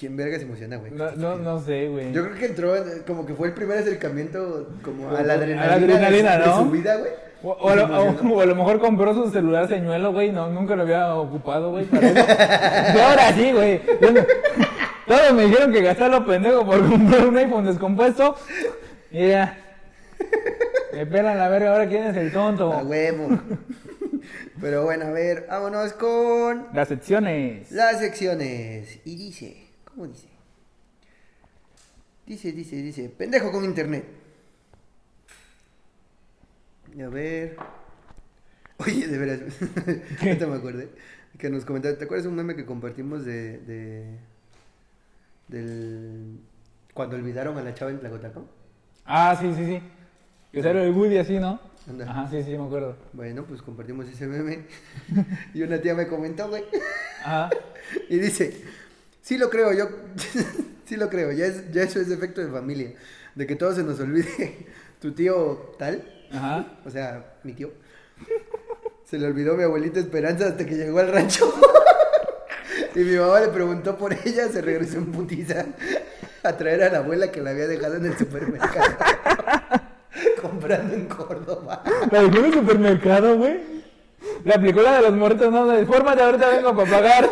¿quién 0.00 0.16
verga 0.16 0.38
se 0.38 0.44
emociona, 0.44 0.78
güey? 0.78 0.90
No, 0.92 1.10
no, 1.12 1.36
no 1.36 1.60
sé, 1.60 1.88
güey. 1.88 2.10
Yo 2.12 2.24
creo 2.24 2.36
que 2.36 2.46
entró, 2.46 2.74
en- 2.74 3.02
como 3.06 3.24
que 3.26 3.34
fue 3.34 3.48
el 3.48 3.54
primer 3.54 3.78
acercamiento 3.78 4.70
como 4.82 5.10
a 5.10 5.18
A 5.18 5.22
la 5.22 5.34
adrenalina, 5.34 5.76
de, 5.78 6.38
su- 6.38 6.40
de 6.42 6.46
¿no? 6.46 6.58
su 6.64 6.70
vida, 6.70 6.96
güey. 6.96 7.10
O, 7.42 7.50
o 7.52 7.68
a 7.70 7.76
lo, 7.76 7.84
o- 7.84 8.34
o 8.34 8.40
a 8.40 8.46
lo 8.46 8.54
mejor 8.56 8.80
compró 8.80 9.14
su 9.14 9.30
celular 9.30 9.68
señuelo, 9.68 10.12
güey, 10.12 10.32
no, 10.32 10.48
nunca 10.50 10.74
lo 10.76 10.82
había 10.82 11.14
ocupado, 11.14 11.70
güey, 11.70 11.84
para 11.84 12.08
eso. 12.08 12.98
Y 12.98 13.00
ahora 13.00 13.32
sí, 13.34 13.52
güey. 13.52 13.80
No- 14.00 14.20
Todos 15.06 15.32
me 15.34 15.44
dijeron 15.46 15.72
que 15.72 15.82
gasté 15.82 16.08
lo 16.08 16.24
pendejo 16.24 16.64
por 16.64 16.88
comprar 16.88 17.26
un 17.26 17.36
iPhone 17.36 17.66
descompuesto. 17.66 18.36
Y 19.10 19.28
ya. 19.28 19.58
Me 20.92 21.04
pelan 21.06 21.36
la 21.38 21.48
verga, 21.48 21.72
ahora 21.72 21.88
quién 21.88 22.04
es 22.04 22.16
el 22.16 22.28
A 22.28 22.32
tonto. 22.32 22.70
huevo. 22.84 23.28
Pero 24.60 24.84
bueno, 24.84 25.06
a 25.06 25.10
ver, 25.10 25.46
vámonos 25.48 25.94
con 25.94 26.66
Las 26.74 26.88
secciones. 26.88 27.72
las 27.72 27.98
secciones. 27.98 29.00
Y 29.04 29.16
dice, 29.16 29.56
¿cómo 30.00 30.10
dice? 30.10 30.28
Dice, 32.26 32.52
dice, 32.52 32.76
dice, 32.76 33.08
pendejo 33.10 33.52
con 33.52 33.64
internet. 33.64 34.04
A 36.98 37.08
ver. 37.08 37.56
Oye, 38.78 39.06
de 39.06 39.18
veras, 39.18 39.40
ahorita 40.22 40.46
me 40.46 40.56
acordé 40.56 40.88
que 41.36 41.50
nos 41.50 41.66
comentaste, 41.66 41.98
¿te 41.98 42.04
acuerdas 42.04 42.26
un 42.26 42.34
meme 42.34 42.56
que 42.56 42.64
compartimos 42.64 43.24
de, 43.26 43.58
de 43.58 44.18
del 45.48 46.40
cuando 46.94 47.16
olvidaron 47.16 47.58
a 47.58 47.62
la 47.62 47.74
chava 47.74 47.90
en 47.90 48.00
Tlacotaco? 48.00 48.48
Ah, 49.04 49.36
sí, 49.38 49.52
sí, 49.54 49.66
sí. 49.66 49.82
Que 50.50 50.62
sale 50.62 50.86
el 50.86 50.94
Woody 50.94 51.18
así, 51.18 51.38
¿no? 51.38 51.60
Anda. 51.86 52.10
Ajá, 52.10 52.28
sí, 52.30 52.42
sí, 52.42 52.56
me 52.56 52.64
acuerdo. 52.64 52.96
Bueno, 53.12 53.44
pues 53.44 53.60
compartimos 53.60 54.08
ese 54.08 54.26
meme 54.26 54.66
y 55.54 55.62
una 55.62 55.80
tía 55.80 55.94
me 55.94 56.08
comentó, 56.08 56.48
güey. 56.48 56.64
Ajá. 57.22 57.50
Y 58.08 58.18
dice, 58.18 58.64
sí 59.22 59.38
lo 59.38 59.50
creo, 59.50 59.72
yo 59.72 59.88
sí 60.86 60.96
lo 60.96 61.08
creo, 61.08 61.32
ya, 61.32 61.46
es, 61.46 61.70
ya 61.72 61.82
eso 61.82 62.00
es 62.00 62.10
efecto 62.10 62.40
de 62.40 62.50
familia, 62.50 62.92
de 63.34 63.46
que 63.46 63.56
todo 63.56 63.74
se 63.74 63.82
nos 63.82 63.98
olvide. 64.00 64.66
Tu 65.00 65.12
tío 65.12 65.72
tal, 65.78 66.04
Ajá. 66.30 66.78
o 66.84 66.90
sea, 66.90 67.36
mi 67.42 67.54
tío, 67.54 67.70
se 69.06 69.16
le 69.16 69.26
olvidó 69.26 69.54
mi 69.54 69.62
abuelita 69.62 69.98
Esperanza 69.98 70.48
hasta 70.48 70.66
que 70.66 70.74
llegó 70.74 70.98
al 70.98 71.10
rancho. 71.10 71.52
Y 72.94 73.00
mi 73.00 73.16
mamá 73.16 73.38
le 73.40 73.48
preguntó 73.48 73.96
por 73.96 74.12
ella, 74.12 74.48
se 74.48 74.60
regresó 74.60 74.98
en 74.98 75.12
putiza 75.12 75.64
a 76.42 76.56
traer 76.56 76.82
a 76.82 76.88
la 76.90 76.98
abuela 76.98 77.30
que 77.30 77.40
la 77.40 77.50
había 77.50 77.68
dejado 77.68 77.94
en 77.96 78.06
el 78.06 78.18
supermercado. 78.18 78.96
Comprando 80.42 80.94
en 80.94 81.06
Córdoba. 81.06 81.84
La 82.10 82.22
dejó 82.22 82.38
en 82.38 82.44
el 82.46 82.52
supermercado, 82.54 83.36
güey. 83.38 83.60
La 84.44 84.56
aplicó 84.56 84.82
la 84.82 84.96
de 84.96 85.02
los 85.02 85.12
muertos, 85.12 85.52
no, 85.52 85.66
de 85.68 85.86
fórmate, 85.86 86.22
ahorita 86.22 86.48
vengo 86.48 86.74
para 86.76 86.90
pagar. 86.90 87.30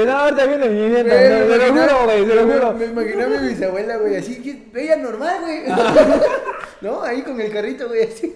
Si 0.00 0.06
no, 0.06 0.12
ahorita 0.12 0.46
viene 0.46 0.68
mi 0.68 0.80
nieta, 0.88 1.14
Güey, 1.14 1.28
no, 1.30 1.38
me 1.38 1.46
se 1.46 1.58
lo 1.58 1.72
juro, 1.72 2.04
güey, 2.04 2.26
se 2.26 2.34
lo 2.34 2.46
me- 2.46 2.54
juro. 2.54 2.72
Me 2.74 2.84
imaginé 2.86 3.22
a 3.24 3.28
mi 3.28 3.48
bisabuela, 3.48 3.96
güey, 3.96 4.16
así 4.16 4.42
que 4.42 4.62
veía 4.72 4.96
normal, 4.96 5.40
güey. 5.42 5.62
¿No? 6.80 7.02
Ahí 7.02 7.22
con 7.22 7.40
el 7.40 7.52
carrito, 7.52 7.88
güey, 7.88 8.04
así. 8.04 8.34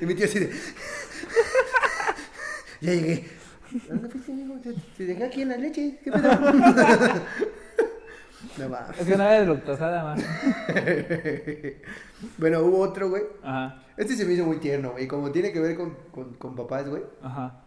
Y 0.00 0.06
mi 0.06 0.14
tío 0.14 0.26
así 0.26 0.38
de. 0.40 0.50
Ya 2.80 2.92
llegué. 2.92 3.24
¿Dónde 3.88 4.08
fuiste, 4.08 4.32
amigo? 4.32 4.54
Te, 4.62 4.74
te 4.96 5.04
dejé 5.06 5.24
aquí 5.24 5.42
en 5.42 5.48
la 5.48 5.56
leche. 5.56 5.98
¿Qué 6.04 6.10
pedo? 6.12 6.22
No 8.58 8.68
mames. 8.70 8.98
Es 9.00 9.06
que 9.06 9.16
no 9.16 9.22
era 9.24 9.40
deslactosada, 9.40 10.02
más. 10.04 10.22
bueno, 12.38 12.60
hubo 12.60 12.78
otro, 12.80 13.08
güey. 13.10 13.22
Ajá, 13.42 13.82
Este 13.96 14.14
se 14.16 14.24
me 14.24 14.32
hizo 14.34 14.44
muy 14.44 14.58
tierno, 14.58 14.92
güey. 14.92 15.06
Como 15.06 15.30
tiene 15.32 15.52
que 15.52 15.60
ver 15.60 15.76
con, 15.76 15.94
con, 16.12 16.34
con 16.34 16.54
papás, 16.54 16.88
güey. 16.88 17.02
ajá. 17.22 17.62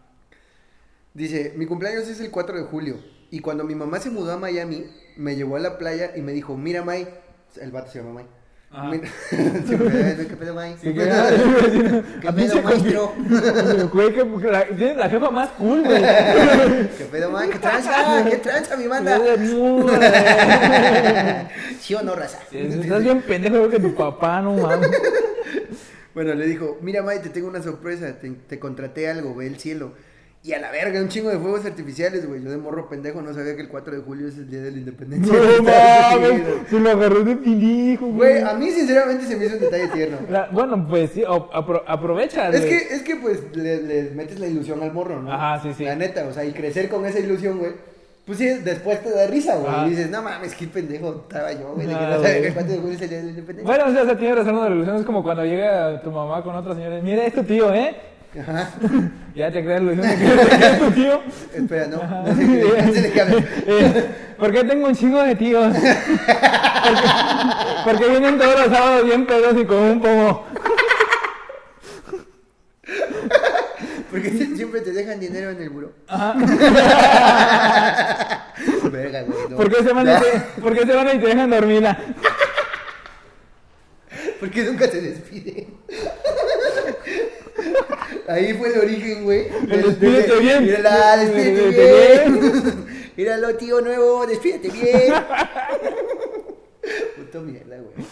Dice, 1.12 1.54
mi 1.56 1.66
cumpleaños 1.66 2.08
es 2.08 2.20
el 2.20 2.30
4 2.30 2.56
de 2.56 2.62
julio. 2.64 2.96
Y 3.30 3.40
cuando 3.40 3.64
mi 3.64 3.74
mamá 3.74 4.00
se 4.00 4.10
mudó 4.10 4.32
a 4.32 4.36
Miami, 4.36 4.86
me 5.16 5.36
llevó 5.36 5.56
a 5.56 5.60
la 5.60 5.78
playa 5.78 6.12
y 6.16 6.20
me 6.22 6.32
dijo, 6.32 6.56
mira, 6.56 6.82
May. 6.82 7.06
El 7.60 7.70
vato 7.72 7.90
se 7.90 7.98
llama 8.00 8.12
May. 8.14 8.26
Güey, 8.72 9.00
¿Qué 10.28 10.36
pedo, 10.38 10.54
May? 10.54 10.76
¿Qué 10.80 10.92
pedo, 10.92 12.04
pinche 12.36 12.62
maestro? 12.62 13.12
Güey, 13.92 14.14
que 14.14 14.24
la- 14.50 14.64
tienes 14.64 14.96
la 14.96 15.10
jefa 15.10 15.30
más 15.30 15.48
cool, 15.58 15.82
güey. 15.82 16.00
¿Qué 16.00 17.04
pedo, 17.10 17.30
May? 17.32 17.50
¿Qué 17.50 17.58
tranza? 17.58 18.24
¿Qué 18.30 18.36
tranza, 18.36 18.76
mi 18.76 18.86
banda? 18.86 19.18
¿Sí 21.80 21.94
o 21.94 22.02
no, 22.02 22.14
raza? 22.14 22.38
Estás 22.52 23.02
bien 23.02 23.22
pendejo 23.22 23.68
que 23.68 23.80
tu 23.80 23.94
papá, 23.94 24.40
no 24.40 24.54
mames. 24.54 24.90
Bueno, 26.14 26.34
le 26.34 26.46
dijo, 26.46 26.78
mira, 26.80 27.02
May, 27.02 27.20
te 27.20 27.28
tengo 27.30 27.48
una 27.48 27.62
sorpresa. 27.62 28.18
Te, 28.20 28.30
te 28.30 28.58
contraté 28.58 29.08
algo, 29.08 29.34
ve 29.34 29.46
el 29.46 29.58
cielo. 29.58 29.92
Y 30.42 30.54
a 30.54 30.58
la 30.58 30.70
verga, 30.70 30.98
un 31.02 31.08
chingo 31.10 31.28
de 31.28 31.38
fuegos 31.38 31.66
artificiales, 31.66 32.26
güey. 32.26 32.42
Yo 32.42 32.50
de 32.50 32.56
morro 32.56 32.88
pendejo 32.88 33.20
no 33.20 33.34
sabía 33.34 33.54
que 33.56 33.60
el 33.60 33.68
4 33.68 33.94
de 33.96 34.00
julio 34.00 34.26
es 34.28 34.38
el 34.38 34.48
día 34.50 34.62
de 34.62 34.70
la 34.70 34.78
independencia. 34.78 35.34
No 35.34 35.62
mames, 35.62 36.42
se 36.70 36.80
lo 36.80 36.90
agarró 36.90 37.24
de 37.24 37.36
pendejo, 37.36 38.06
Güey, 38.06 38.38
a 38.42 38.54
mí 38.54 38.70
sinceramente 38.70 39.26
se 39.26 39.36
me 39.36 39.44
hizo 39.44 39.56
un 39.56 39.60
detalle 39.60 39.88
tierno. 39.88 40.16
La- 40.30 40.48
bueno, 40.50 40.86
pues 40.88 41.10
sí, 41.10 41.22
apro- 41.26 41.82
aprovecha. 41.86 42.48
Es 42.48 42.60
güey. 42.64 42.70
que, 42.70 42.94
es 42.94 43.02
que 43.02 43.16
pues 43.16 43.54
le, 43.54 43.82
le 43.82 44.10
metes 44.12 44.40
la 44.40 44.46
ilusión 44.46 44.82
al 44.82 44.94
morro, 44.94 45.20
¿no? 45.20 45.30
Ajá, 45.30 45.60
sí, 45.62 45.74
sí. 45.76 45.84
La 45.84 45.94
neta, 45.96 46.24
o 46.26 46.32
sea, 46.32 46.42
y 46.42 46.52
crecer 46.52 46.88
con 46.88 47.04
esa 47.04 47.18
ilusión, 47.18 47.58
güey. 47.58 47.72
Pues 48.24 48.38
sí, 48.38 48.46
después 48.64 49.02
te 49.02 49.10
da 49.10 49.26
risa, 49.26 49.56
güey. 49.56 49.88
Y 49.88 49.90
dices, 49.90 50.08
no 50.10 50.22
mames, 50.22 50.54
qué 50.54 50.66
pendejo 50.68 51.24
estaba 51.28 51.52
yo, 51.52 51.74
güey. 51.74 51.86
De 51.86 51.92
que 51.92 51.98
Ah, 51.98 52.10
no 52.16 52.22
sabía 52.22 52.28
güey. 52.30 52.40
que 52.42 52.48
el 52.48 52.54
4 52.54 52.72
de 52.72 52.78
julio 52.78 52.94
es 52.96 53.02
el 53.02 53.08
día 53.10 53.18
de 53.18 53.24
la 53.24 53.30
independencia. 53.30 53.64
Bueno, 53.76 53.90
o 53.90 53.92
sea, 53.94 54.02
o 54.02 54.06
sea, 54.06 54.16
tiene 54.16 54.34
razón 54.36 54.56
la 54.58 54.68
ilusión. 54.70 54.96
Es 54.96 55.04
como 55.04 55.22
cuando 55.22 55.44
llega 55.44 56.00
tu 56.00 56.10
mamá 56.10 56.42
con 56.42 56.54
otra 56.56 56.74
señora. 56.74 56.98
Mira, 57.02 57.26
es 57.26 57.34
tu 57.34 57.42
tío, 57.42 57.74
¿eh? 57.74 57.94
Ajá. 58.38 58.70
Ya 59.34 59.50
te 59.50 59.62
creas 59.64 59.80
de 59.84 59.96
que 59.96 60.78
tu 60.84 60.90
tío. 60.90 61.20
Espera, 61.54 61.86
no. 61.86 61.96
No 61.98 62.36
sé 62.36 62.44
no 62.44 62.92
sé 62.92 63.00
de 63.02 63.12
qué 63.12 63.20
hablas. 63.20 63.44
Eh, 63.66 64.10
¿Por 64.38 64.52
qué 64.52 64.64
tengo 64.64 64.86
un 64.88 64.94
chingo 64.94 65.22
de 65.22 65.34
tíos? 65.36 65.74
Porque, 66.80 67.08
porque 67.84 68.08
vienen 68.08 68.38
todos 68.38 68.58
los 68.58 68.68
sábados 68.76 69.04
bien 69.04 69.26
pedos 69.26 69.54
y 69.60 69.64
con 69.66 69.76
un 69.78 70.00
pomo. 70.00 70.46
Porque 74.10 74.30
sie- 74.32 74.56
siempre 74.56 74.80
te 74.80 74.92
dejan 74.92 75.20
dinero 75.20 75.50
en 75.50 75.60
el 75.62 75.70
buró. 75.70 75.92
Ajá. 76.08 76.34
Verga, 78.90 79.22
güey. 79.22 79.38
No. 79.50 79.56
¿Por 79.56 79.70
qué 79.70 79.84
se 79.84 79.92
van 79.92 80.08
y 80.08 80.20
te, 80.20 80.60
por 80.60 80.74
qué 80.74 80.86
se 80.86 80.92
van 80.94 81.08
y 81.08 81.20
te 81.20 81.26
dejan 81.26 81.50
dormida? 81.50 81.98
Porque 84.40 84.64
nunca 84.64 84.88
se 84.88 85.00
despide. 85.00 85.68
Ahí 88.30 88.54
fue 88.54 88.68
el 88.72 88.78
origen, 88.78 89.24
güey. 89.24 89.48
Despídete 89.66 90.38
bien. 90.40 90.62
Mírala, 90.64 91.16
despídete 91.16 91.68
bien. 91.70 92.86
Míralo, 93.16 93.56
tío 93.56 93.80
nuevo, 93.80 94.26
despídete 94.26 94.68
bien. 94.70 95.12
Puto 97.16 97.40
mierda, 97.42 97.76
güey. 97.76 98.06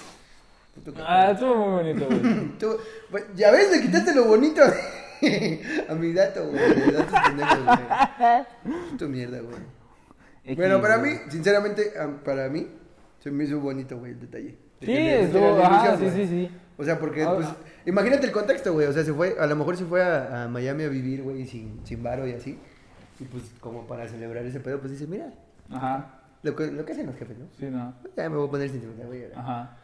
Puto 0.75 0.93
Ah, 1.07 1.31
estuvo 1.33 1.55
muy 1.57 1.93
bonito, 1.95 2.07
güey. 3.11 3.25
Ya 3.37 3.51
ves, 3.51 3.71
le 3.71 3.81
quitaste 3.83 4.15
lo 4.15 4.25
bonito 4.25 4.63
a 4.63 5.95
mi 5.95 6.13
dato, 6.13 6.49
güey. 6.49 6.93
Datos 6.93 7.21
pendejos, 7.27 7.59
güey. 7.65 8.89
Puto 8.91 9.09
mierda, 9.09 9.39
güey. 9.41 10.57
Bueno, 10.57 10.81
para 10.81 10.99
mí, 10.99 11.11
sinceramente, 11.31 11.93
am- 11.99 12.19
para 12.25 12.49
mí, 12.49 12.67
se 13.23 13.31
me 13.31 13.45
hizo 13.45 13.61
bonito, 13.61 13.99
güey, 13.99 14.13
el 14.13 14.21
detalle. 14.21 14.57
De 14.81 14.87
Sí, 14.87 14.97
estuvo, 14.97 15.59
ajá, 15.63 15.97
sí, 15.99 16.11
sí, 16.15 16.27
sí. 16.27 16.51
O 16.79 16.85
sea, 16.85 16.99
porque, 16.99 17.25
Ah, 17.25 17.35
pues, 17.35 17.49
imagínate 17.87 18.27
el 18.27 18.33
contexto, 18.33 18.73
güey. 18.73 18.87
O 18.87 18.93
sea, 18.93 19.05
se 19.05 19.13
fue, 19.13 19.37
a 19.39 19.47
lo 19.47 19.57
mejor 19.57 19.77
se 19.77 19.85
fue 19.85 20.01
a, 20.03 20.45
a 20.45 20.49
Miami 20.49 20.85
a 20.85 20.89
vivir, 20.89 21.23
güey, 21.23 21.45
sin, 21.47 21.81
sin 21.85 22.03
varo 22.03 22.27
y 22.27 22.33
así. 22.33 22.57
Y 23.21 23.25
pues, 23.25 23.43
como 23.61 23.87
para 23.87 24.07
celebrar 24.09 24.45
ese 24.47 24.61
pedo, 24.61 24.79
pues 24.79 24.93
dice, 24.93 25.07
mira, 25.09 25.33
Ajá, 25.71 26.21
lo 26.43 26.55
que, 26.55 26.69
lo 26.69 26.85
que 26.85 26.93
hacen 26.93 27.07
los 27.07 27.17
jefes, 27.17 27.37
¿no? 27.37 27.47
sí, 27.59 27.67
no. 27.67 27.93
Ya 28.17 28.31
me 28.31 28.37
voy 28.37 28.47
a 28.47 28.51
poner 28.51 28.71
sentimental, 28.71 29.07
güey. 29.09 29.25
Ajá. 29.35 29.77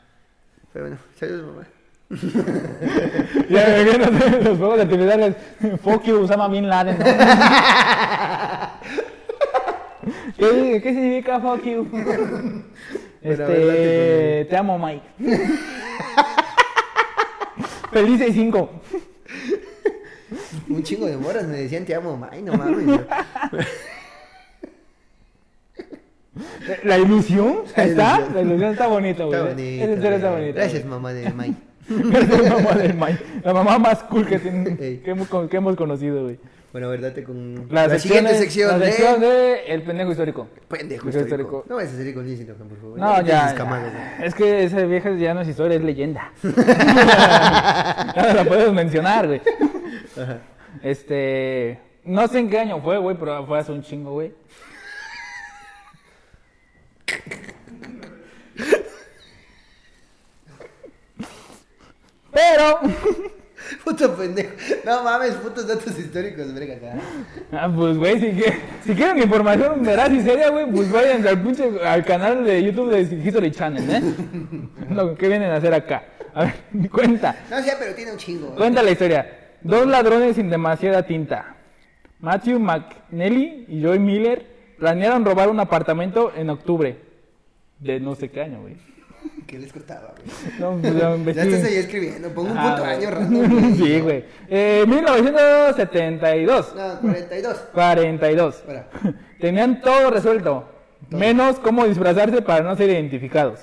Pero 0.72 0.84
bueno, 0.86 1.00
saludos, 1.18 1.54
mamá. 1.54 1.66
Ya 3.50 3.66
me 3.66 3.84
vienen 3.84 4.44
los, 4.44 4.58
juegos 4.58 4.76
de 4.76 4.82
actividades. 4.82 5.36
Fuck 5.82 6.04
you, 6.04 6.20
Usama 6.20 6.46
Bin 6.48 6.68
Laden. 6.68 6.98
¿no? 6.98 7.04
¿Qué, 10.38 10.80
¿Qué 10.82 10.92
significa 10.92 11.40
fuck 11.40 11.64
you? 11.64 11.88
Este, 13.20 13.42
adelante, 13.42 14.46
te 14.50 14.56
amo, 14.56 14.78
Mike. 14.78 15.02
Feliz 17.94 18.18
65. 18.18 18.70
Un 20.68 20.82
chingo 20.82 21.06
de 21.06 21.16
moras 21.16 21.46
me 21.46 21.56
decían, 21.56 21.84
te 21.86 21.94
amo. 21.94 22.28
Ay, 22.30 22.42
no 22.42 22.52
mames. 22.54 23.00
La 26.82 26.98
ilusión 26.98 27.58
La 27.76 27.84
está, 27.84 28.16
ilusión. 28.16 28.34
la 28.34 28.42
ilusión 28.42 28.72
está 28.72 28.86
bonita, 28.88 29.24
güey. 29.24 29.40
Está. 29.40 29.52
Esa 29.62 29.92
historia 29.92 30.16
está 30.16 30.30
bonita. 30.32 30.52
Gracias, 30.60 30.84
mamá 30.84 31.12
de 31.12 31.30
Mike. 31.32 31.54
Gracias, 31.88 32.50
mamá 32.50 32.72
del 32.74 32.94
Mike. 32.94 33.18
La 33.44 33.52
mamá 33.54 33.78
más 33.78 34.02
cool 34.04 34.26
que, 34.26 34.38
tiene- 34.40 34.76
que, 34.76 35.02
hemos, 35.10 35.28
que 35.48 35.56
hemos 35.56 35.76
conocido, 35.76 36.24
güey. 36.24 36.38
Bueno, 36.74 36.88
a 36.88 36.90
ver, 36.90 37.00
date 37.02 37.22
con 37.22 37.68
La, 37.70 37.86
la, 37.86 38.00
siguiente 38.00 38.34
sección 38.34 38.80
la 38.80 38.86
sección 38.86 39.20
de 39.20 39.64
El 39.68 39.84
pendejo 39.84 40.10
histórico. 40.10 40.48
Pendejo 40.66 41.08
histórico. 41.08 41.36
histórico. 41.36 41.64
No 41.68 41.76
vayas 41.76 41.92
a 41.92 41.96
salir 41.98 42.12
con 42.12 42.26
Lindsay 42.26 42.48
Lohan, 42.48 42.68
por 42.68 42.80
favor. 42.80 42.98
No, 42.98 43.22
ya. 43.22 43.54
camadas. 43.54 43.92
Es 44.20 44.34
que 44.34 44.64
esa 44.64 44.84
vieja 44.84 45.12
ya 45.12 45.34
no 45.34 45.42
es 45.42 45.48
historia, 45.48 45.76
es 45.76 45.84
leyenda. 45.84 46.32
ya 46.42 48.24
no 48.26 48.34
la 48.34 48.44
puedes 48.44 48.72
mencionar, 48.72 49.28
güey. 49.28 49.40
Este. 50.82 51.78
No 52.02 52.26
sé 52.26 52.40
en 52.40 52.50
qué 52.50 52.58
año 52.58 52.80
fue, 52.80 52.98
güey, 52.98 53.16
pero 53.16 53.46
fue 53.46 53.60
hace 53.60 53.70
un 53.70 53.82
chingo, 53.82 54.10
güey. 54.10 54.32
Pero. 62.32 62.80
Puto 63.84 64.14
pendejo. 64.16 64.50
No 64.84 65.02
mames, 65.04 65.34
putos 65.34 65.66
datos 65.68 65.98
históricos, 65.98 66.52
verga. 66.54 66.76
Ah, 67.52 67.70
pues, 67.74 67.98
güey, 67.98 68.18
si, 68.18 68.32
que- 68.32 68.54
si 68.84 68.94
quieren 68.94 69.18
información 69.18 69.82
veraz 69.82 70.10
y 70.10 70.20
seria, 70.22 70.48
güey, 70.50 70.66
pues 70.70 70.90
vayan 70.90 71.26
al, 71.26 71.42
pinche, 71.42 71.70
al 71.84 72.04
canal 72.04 72.44
de 72.44 72.62
YouTube 72.62 72.90
de 72.90 73.02
History 73.02 73.50
Channel, 73.50 73.90
¿eh? 73.90 74.02
Lo 74.90 75.14
que 75.14 75.28
vienen 75.28 75.50
a 75.50 75.56
hacer 75.56 75.74
acá. 75.74 76.04
A 76.34 76.44
ver, 76.44 76.54
cuenta. 76.90 77.36
No 77.50 77.62
sé, 77.62 77.74
pero 77.78 77.94
tiene 77.94 78.12
un 78.12 78.18
chingo. 78.18 78.54
Cuenta 78.56 78.82
la 78.82 78.90
historia. 78.90 79.52
Dos 79.62 79.86
ladrones 79.86 80.36
sin 80.36 80.48
demasiada 80.50 81.02
tinta. 81.06 81.56
Matthew 82.20 82.58
McNally 82.58 83.66
y 83.68 83.82
Joy 83.82 83.98
Miller 83.98 84.46
planearon 84.78 85.24
robar 85.24 85.48
un 85.50 85.60
apartamento 85.60 86.32
en 86.34 86.48
octubre. 86.50 86.96
De 87.78 88.00
no 88.00 88.14
sé 88.14 88.30
qué 88.30 88.40
año, 88.42 88.62
güey. 88.62 88.76
¿Qué 89.46 89.58
les 89.58 89.72
costaba, 89.72 90.14
güey? 90.16 90.58
No, 90.58 90.78
pues, 91.22 91.36
ya 91.36 91.42
estás 91.44 91.64
ahí 91.64 91.76
escribiendo, 91.76 92.28
pongo 92.30 92.50
un 92.52 92.58
Ah, 92.58 92.74
puto 92.76 92.84
año 92.88 93.10
random. 93.12 93.74
Sí, 93.76 94.00
güey. 94.00 94.24
Eh, 94.48 94.84
1972. 94.86 96.74
No, 96.74 97.00
42. 97.00 97.56
42. 97.72 98.54
Espera. 98.56 98.86
Tenían 99.40 99.80
todo 99.80 100.10
resuelto. 100.10 100.68
Menos 101.10 101.58
cómo 101.60 101.84
disfrazarse 101.86 102.40
para 102.42 102.64
no 102.64 102.74
ser 102.76 102.90
identificados. 102.90 103.60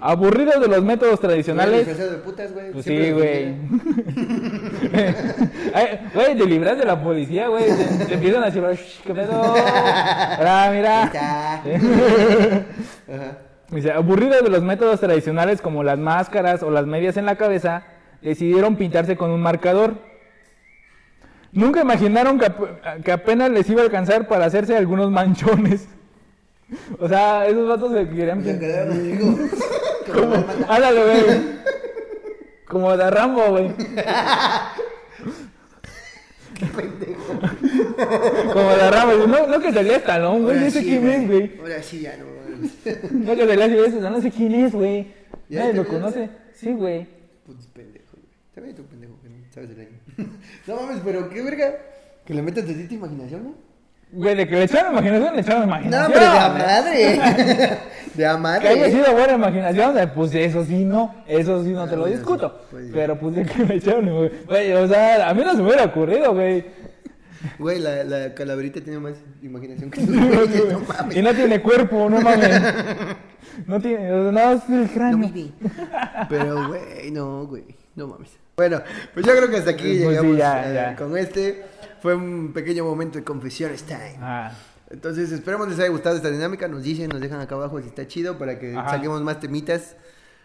Aburridos 0.00 0.60
de 0.60 0.68
los 0.68 0.84
métodos 0.84 1.18
tradicionales. 1.18 1.84
De 1.98 2.04
putas, 2.18 2.52
güey. 2.52 2.70
Pues 2.70 2.84
sí, 2.84 3.10
güey. 3.10 3.56
Ay, 5.74 5.98
Güey, 6.14 6.36
te 6.36 6.46
libras 6.46 6.78
de 6.78 6.84
la 6.84 7.02
policía, 7.02 7.48
güey. 7.48 7.64
Te, 7.64 8.04
te 8.04 8.14
empiezan 8.14 8.44
a 8.44 8.50
"Shh, 8.50 9.00
¿qué 9.04 9.14
pedo? 9.14 9.54
Mira. 10.72 11.04
está. 11.04 11.54
Ajá. 13.14 13.38
Dice, 13.72 13.90
aburridos 13.90 14.42
de 14.44 14.50
los 14.50 14.62
métodos 14.62 15.00
tradicionales 15.00 15.60
como 15.60 15.82
las 15.82 15.98
máscaras 15.98 16.62
o 16.62 16.70
las 16.70 16.86
medias 16.86 17.16
en 17.16 17.26
la 17.26 17.36
cabeza, 17.36 17.84
decidieron 18.20 18.76
pintarse 18.76 19.16
con 19.16 19.30
un 19.30 19.40
marcador. 19.40 19.94
Nunca 21.52 21.80
imaginaron 21.80 22.38
que, 22.38 22.46
ap- 22.46 23.02
que 23.04 23.12
apenas 23.12 23.50
les 23.50 23.68
iba 23.68 23.80
a 23.82 23.84
alcanzar 23.84 24.28
para 24.28 24.44
hacerse 24.46 24.76
algunos 24.76 25.10
manchones. 25.10 25.88
O 26.98 27.06
sea, 27.06 27.46
esos 27.46 27.68
vatos 27.68 27.92
se 27.92 28.08
querían 28.08 28.42
Se 28.42 28.54
pintar. 28.54 28.88
contigo. 28.88 29.38
Como. 30.14 30.34
Ándale, 30.72 31.02
güey. 31.04 31.40
Como 32.66 32.96
de 32.96 33.10
Rambo, 33.10 33.50
güey. 33.50 33.74
Como 38.54 38.70
de 38.70 38.90
Rambo. 38.90 39.26
No, 39.26 39.46
no 39.46 39.60
que 39.60 39.70
salía 39.72 40.02
güey. 40.44 40.70
Sí, 40.70 40.82
quién 40.82 41.06
es, 41.08 41.28
güey. 41.28 41.52
Ahora 41.60 41.82
sí, 41.82 42.00
ya 42.00 42.16
no. 42.16 42.24
No 43.12 43.34
que 43.36 43.46
salía 43.46 43.66
Silvestre, 43.68 44.00
no 44.10 44.20
sé 44.20 44.30
quién 44.30 44.54
es, 44.54 44.72
güey. 44.72 45.06
¿Ya 45.48 45.60
Nadie 45.60 45.74
lo 45.74 45.86
conoce. 45.86 46.28
Sí, 46.54 46.72
güey. 46.72 47.06
Putos 47.46 47.66
pendejos, 47.68 48.10
güey. 48.12 48.24
También 48.54 48.76
tú 48.76 48.82
pendejo, 48.84 49.14
que 49.22 49.28
no 49.28 49.36
sabes 49.52 49.70
el 49.70 49.80
año. 49.80 49.98
No 50.66 50.76
mames, 50.76 51.00
pero 51.04 51.28
qué 51.28 51.42
verga. 51.42 51.74
Que 52.24 52.34
le 52.34 52.42
metas 52.42 52.64
tantita 52.64 52.94
imaginación, 52.94 53.44
¿no? 53.44 53.54
Güey, 54.12 54.34
de 54.36 54.46
que 54.46 54.54
le 54.56 54.64
echaron 54.64 54.92
imaginación, 54.92 55.34
le 55.34 55.40
echaron 55.40 55.60
No, 55.60 55.66
imaginación. 55.66 56.04
hombre, 56.04 56.20
de 56.20 56.26
a 56.26 56.48
madre. 56.48 57.70
De 58.14 58.26
a 58.26 58.60
Que 58.60 58.68
haya 58.68 58.76
madre. 58.76 58.90
sido 58.92 59.12
buena 59.12 59.32
imaginación, 59.34 59.98
eh, 59.98 60.06
pues 60.14 60.34
eso 60.34 60.64
sí 60.66 60.84
no, 60.84 61.14
eso 61.26 61.64
sí 61.64 61.70
no 61.70 61.88
te 61.88 61.96
lo 61.96 62.04
discuto. 62.06 62.60
pues, 62.70 62.90
Pero 62.92 63.18
pues 63.18 63.34
de 63.36 63.44
que 63.46 63.64
me 63.64 63.74
echaron, 63.76 64.28
güey, 64.46 64.72
o 64.74 64.86
sea, 64.86 65.30
a 65.30 65.34
mí 65.34 65.42
no 65.42 65.52
se 65.52 65.56
me 65.58 65.64
hubiera 65.64 65.84
ocurrido, 65.86 66.34
güey. 66.34 66.62
Güey, 67.58 67.78
la, 67.80 68.04
la 68.04 68.34
calaverita 68.34 68.80
tiene 68.80 68.98
más 68.98 69.14
imaginación 69.42 69.90
que 69.90 70.00
tú. 70.06 70.12
No 70.12 70.80
mames. 70.80 71.16
Y 71.16 71.22
no 71.22 71.34
tiene 71.34 71.60
cuerpo, 71.62 72.08
no 72.10 72.20
mames. 72.20 72.60
No 73.66 73.80
tiene, 73.80 74.08
no 74.10 74.40
es 74.52 74.62
el 74.68 74.82
No 74.86 74.88
cráneo. 74.92 75.28
vive. 75.30 75.52
Pero, 76.28 76.68
güey, 76.68 77.10
no, 77.10 77.46
güey. 77.46 77.64
No 77.94 78.06
mames. 78.06 78.30
Bueno, 78.56 78.80
pues 79.14 79.26
yo 79.26 79.32
creo 79.36 79.48
que 79.50 79.56
hasta 79.56 79.70
aquí 79.70 79.82
Pues 79.82 79.98
sí, 79.98 80.04
llegamos 80.08 80.36
ya, 80.36 80.70
eh, 80.70 80.74
ya. 80.74 80.96
con 80.96 81.16
este. 81.16 81.64
Fue 82.00 82.14
un 82.14 82.52
pequeño 82.52 82.84
momento 82.84 83.18
de 83.18 83.24
confesiones 83.24 83.82
time. 83.84 84.16
Ah, 84.20 84.52
Entonces, 84.90 85.30
esperemos 85.32 85.68
les 85.68 85.78
haya 85.78 85.88
gustado 85.88 86.16
esta 86.16 86.30
dinámica. 86.30 86.66
Nos 86.68 86.82
dicen, 86.82 87.08
nos 87.08 87.20
dejan 87.20 87.40
acá 87.40 87.54
abajo 87.54 87.80
si 87.80 87.88
está 87.88 88.06
chido 88.06 88.38
para 88.38 88.58
que 88.58 88.76
Ajá. 88.76 88.90
saquemos 88.90 89.22
más 89.22 89.38
temitas 89.40 89.96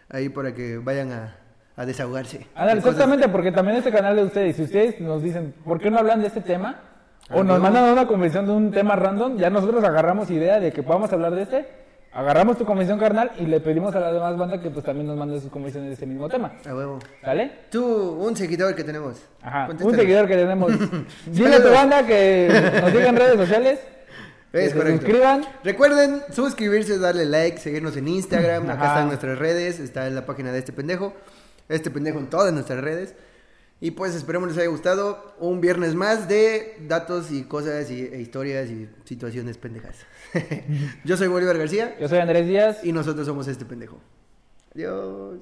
ahí 0.10 0.30
para 0.30 0.54
que 0.54 0.78
vayan 0.78 1.12
a, 1.12 1.36
a 1.76 1.86
desahogarse. 1.86 2.48
Cosas- 2.56 2.78
exactamente, 2.78 3.28
porque 3.30 3.52
también 3.52 3.78
este 3.78 3.92
canal 3.92 4.16
de 4.16 4.24
ustedes, 4.24 4.56
si 4.56 4.64
ustedes 4.64 5.00
nos 5.02 5.22
dicen, 5.24 5.54
¿por 5.66 5.80
qué 5.80 5.90
no 5.92 5.98
hablan 5.98 6.22
de 6.22 6.28
este 6.28 6.42
tema? 6.42 6.80
O 7.32 7.44
nos 7.44 7.58
no. 7.58 7.64
mandan 7.64 7.92
una 7.92 8.08
convención 8.08 8.46
de 8.46 8.52
un 8.54 8.72
tema 8.72 8.96
random, 8.96 9.38
ya 9.38 9.50
nosotros 9.50 9.84
agarramos 9.84 10.30
idea 10.32 10.60
de 10.60 10.72
que 10.72 10.82
podamos 10.84 11.12
hablar 11.12 11.36
de 11.36 11.42
este, 11.44 11.66
agarramos 12.14 12.58
tu 12.58 12.66
convención 12.66 12.98
carnal 12.98 13.32
y 13.38 13.46
le 13.46 13.60
pedimos 13.60 13.94
a 13.96 14.00
la 14.00 14.12
demás 14.14 14.38
banda 14.38 14.62
que 14.62 14.70
pues 14.70 14.86
también 14.86 15.08
nos 15.08 15.18
manden 15.18 15.42
sus 15.42 15.52
convenciones 15.52 15.90
de 15.90 15.94
ese 15.96 16.06
mismo 16.06 16.30
tema. 16.30 16.54
A 16.66 16.74
huevo. 16.74 17.00
¿Sale? 17.22 17.52
Tú, 17.70 17.86
un 17.86 18.36
seguidor 18.36 18.74
que 18.76 18.84
tenemos. 18.84 19.22
Ajá, 19.42 19.68
un 19.82 19.94
seguidor 19.96 20.28
que 20.28 20.36
tenemos. 20.36 20.72
Dile 21.28 21.56
a 21.58 21.64
tu 21.64 21.70
banda 21.70 22.06
que 22.06 22.48
nos 22.82 22.92
siga 22.92 23.10
en 23.10 23.16
redes 23.18 23.36
sociales. 23.36 23.80
que 24.52 24.64
Es 24.66 24.72
se 24.72 24.78
correcto. 24.78 25.02
suscriban. 25.02 25.46
Recuerden 25.64 26.22
suscribirse, 26.32 26.98
darle 26.98 27.26
like, 27.26 27.58
seguirnos 27.60 27.98
en 27.98 28.08
Instagram. 28.08 28.64
Acá 28.70 28.74
Ajá. 28.74 28.88
están 28.88 29.08
nuestras 29.08 29.38
redes. 29.38 29.80
Está 29.82 30.08
en 30.08 30.16
la 30.16 30.26
página 30.26 30.52
de 30.54 30.60
este 30.60 30.72
pendejo. 30.72 31.14
Este 31.70 31.92
pendejo 31.92 32.20
en 32.20 32.28
todas 32.30 32.54
nuestras 32.54 32.80
redes. 32.80 33.14
Y 33.80 33.92
pues 33.92 34.16
esperemos 34.16 34.50
les 34.50 34.58
haya 34.58 34.70
gustado 34.70 35.36
un 35.40 35.62
viernes 35.62 35.94
más 35.94 36.28
de 36.28 36.78
datos 36.88 37.32
y 37.32 37.44
cosas 37.44 37.92
y, 37.92 38.02
e 38.02 38.20
historias 38.20 38.70
y 38.70 38.90
situaciones 39.04 39.58
pendejas. 39.58 39.98
Yo 41.06 41.16
soy 41.16 41.28
Bolívar 41.28 41.58
García 41.58 41.96
Yo 42.00 42.10
soy 42.10 42.18
Andrés 42.20 42.48
Díaz. 42.48 42.84
y 42.84 42.92
nosotros 42.92 43.28
somos 43.28 43.48
este 43.48 43.66
pendejo. 43.66 44.00
Adiós. 44.74 45.40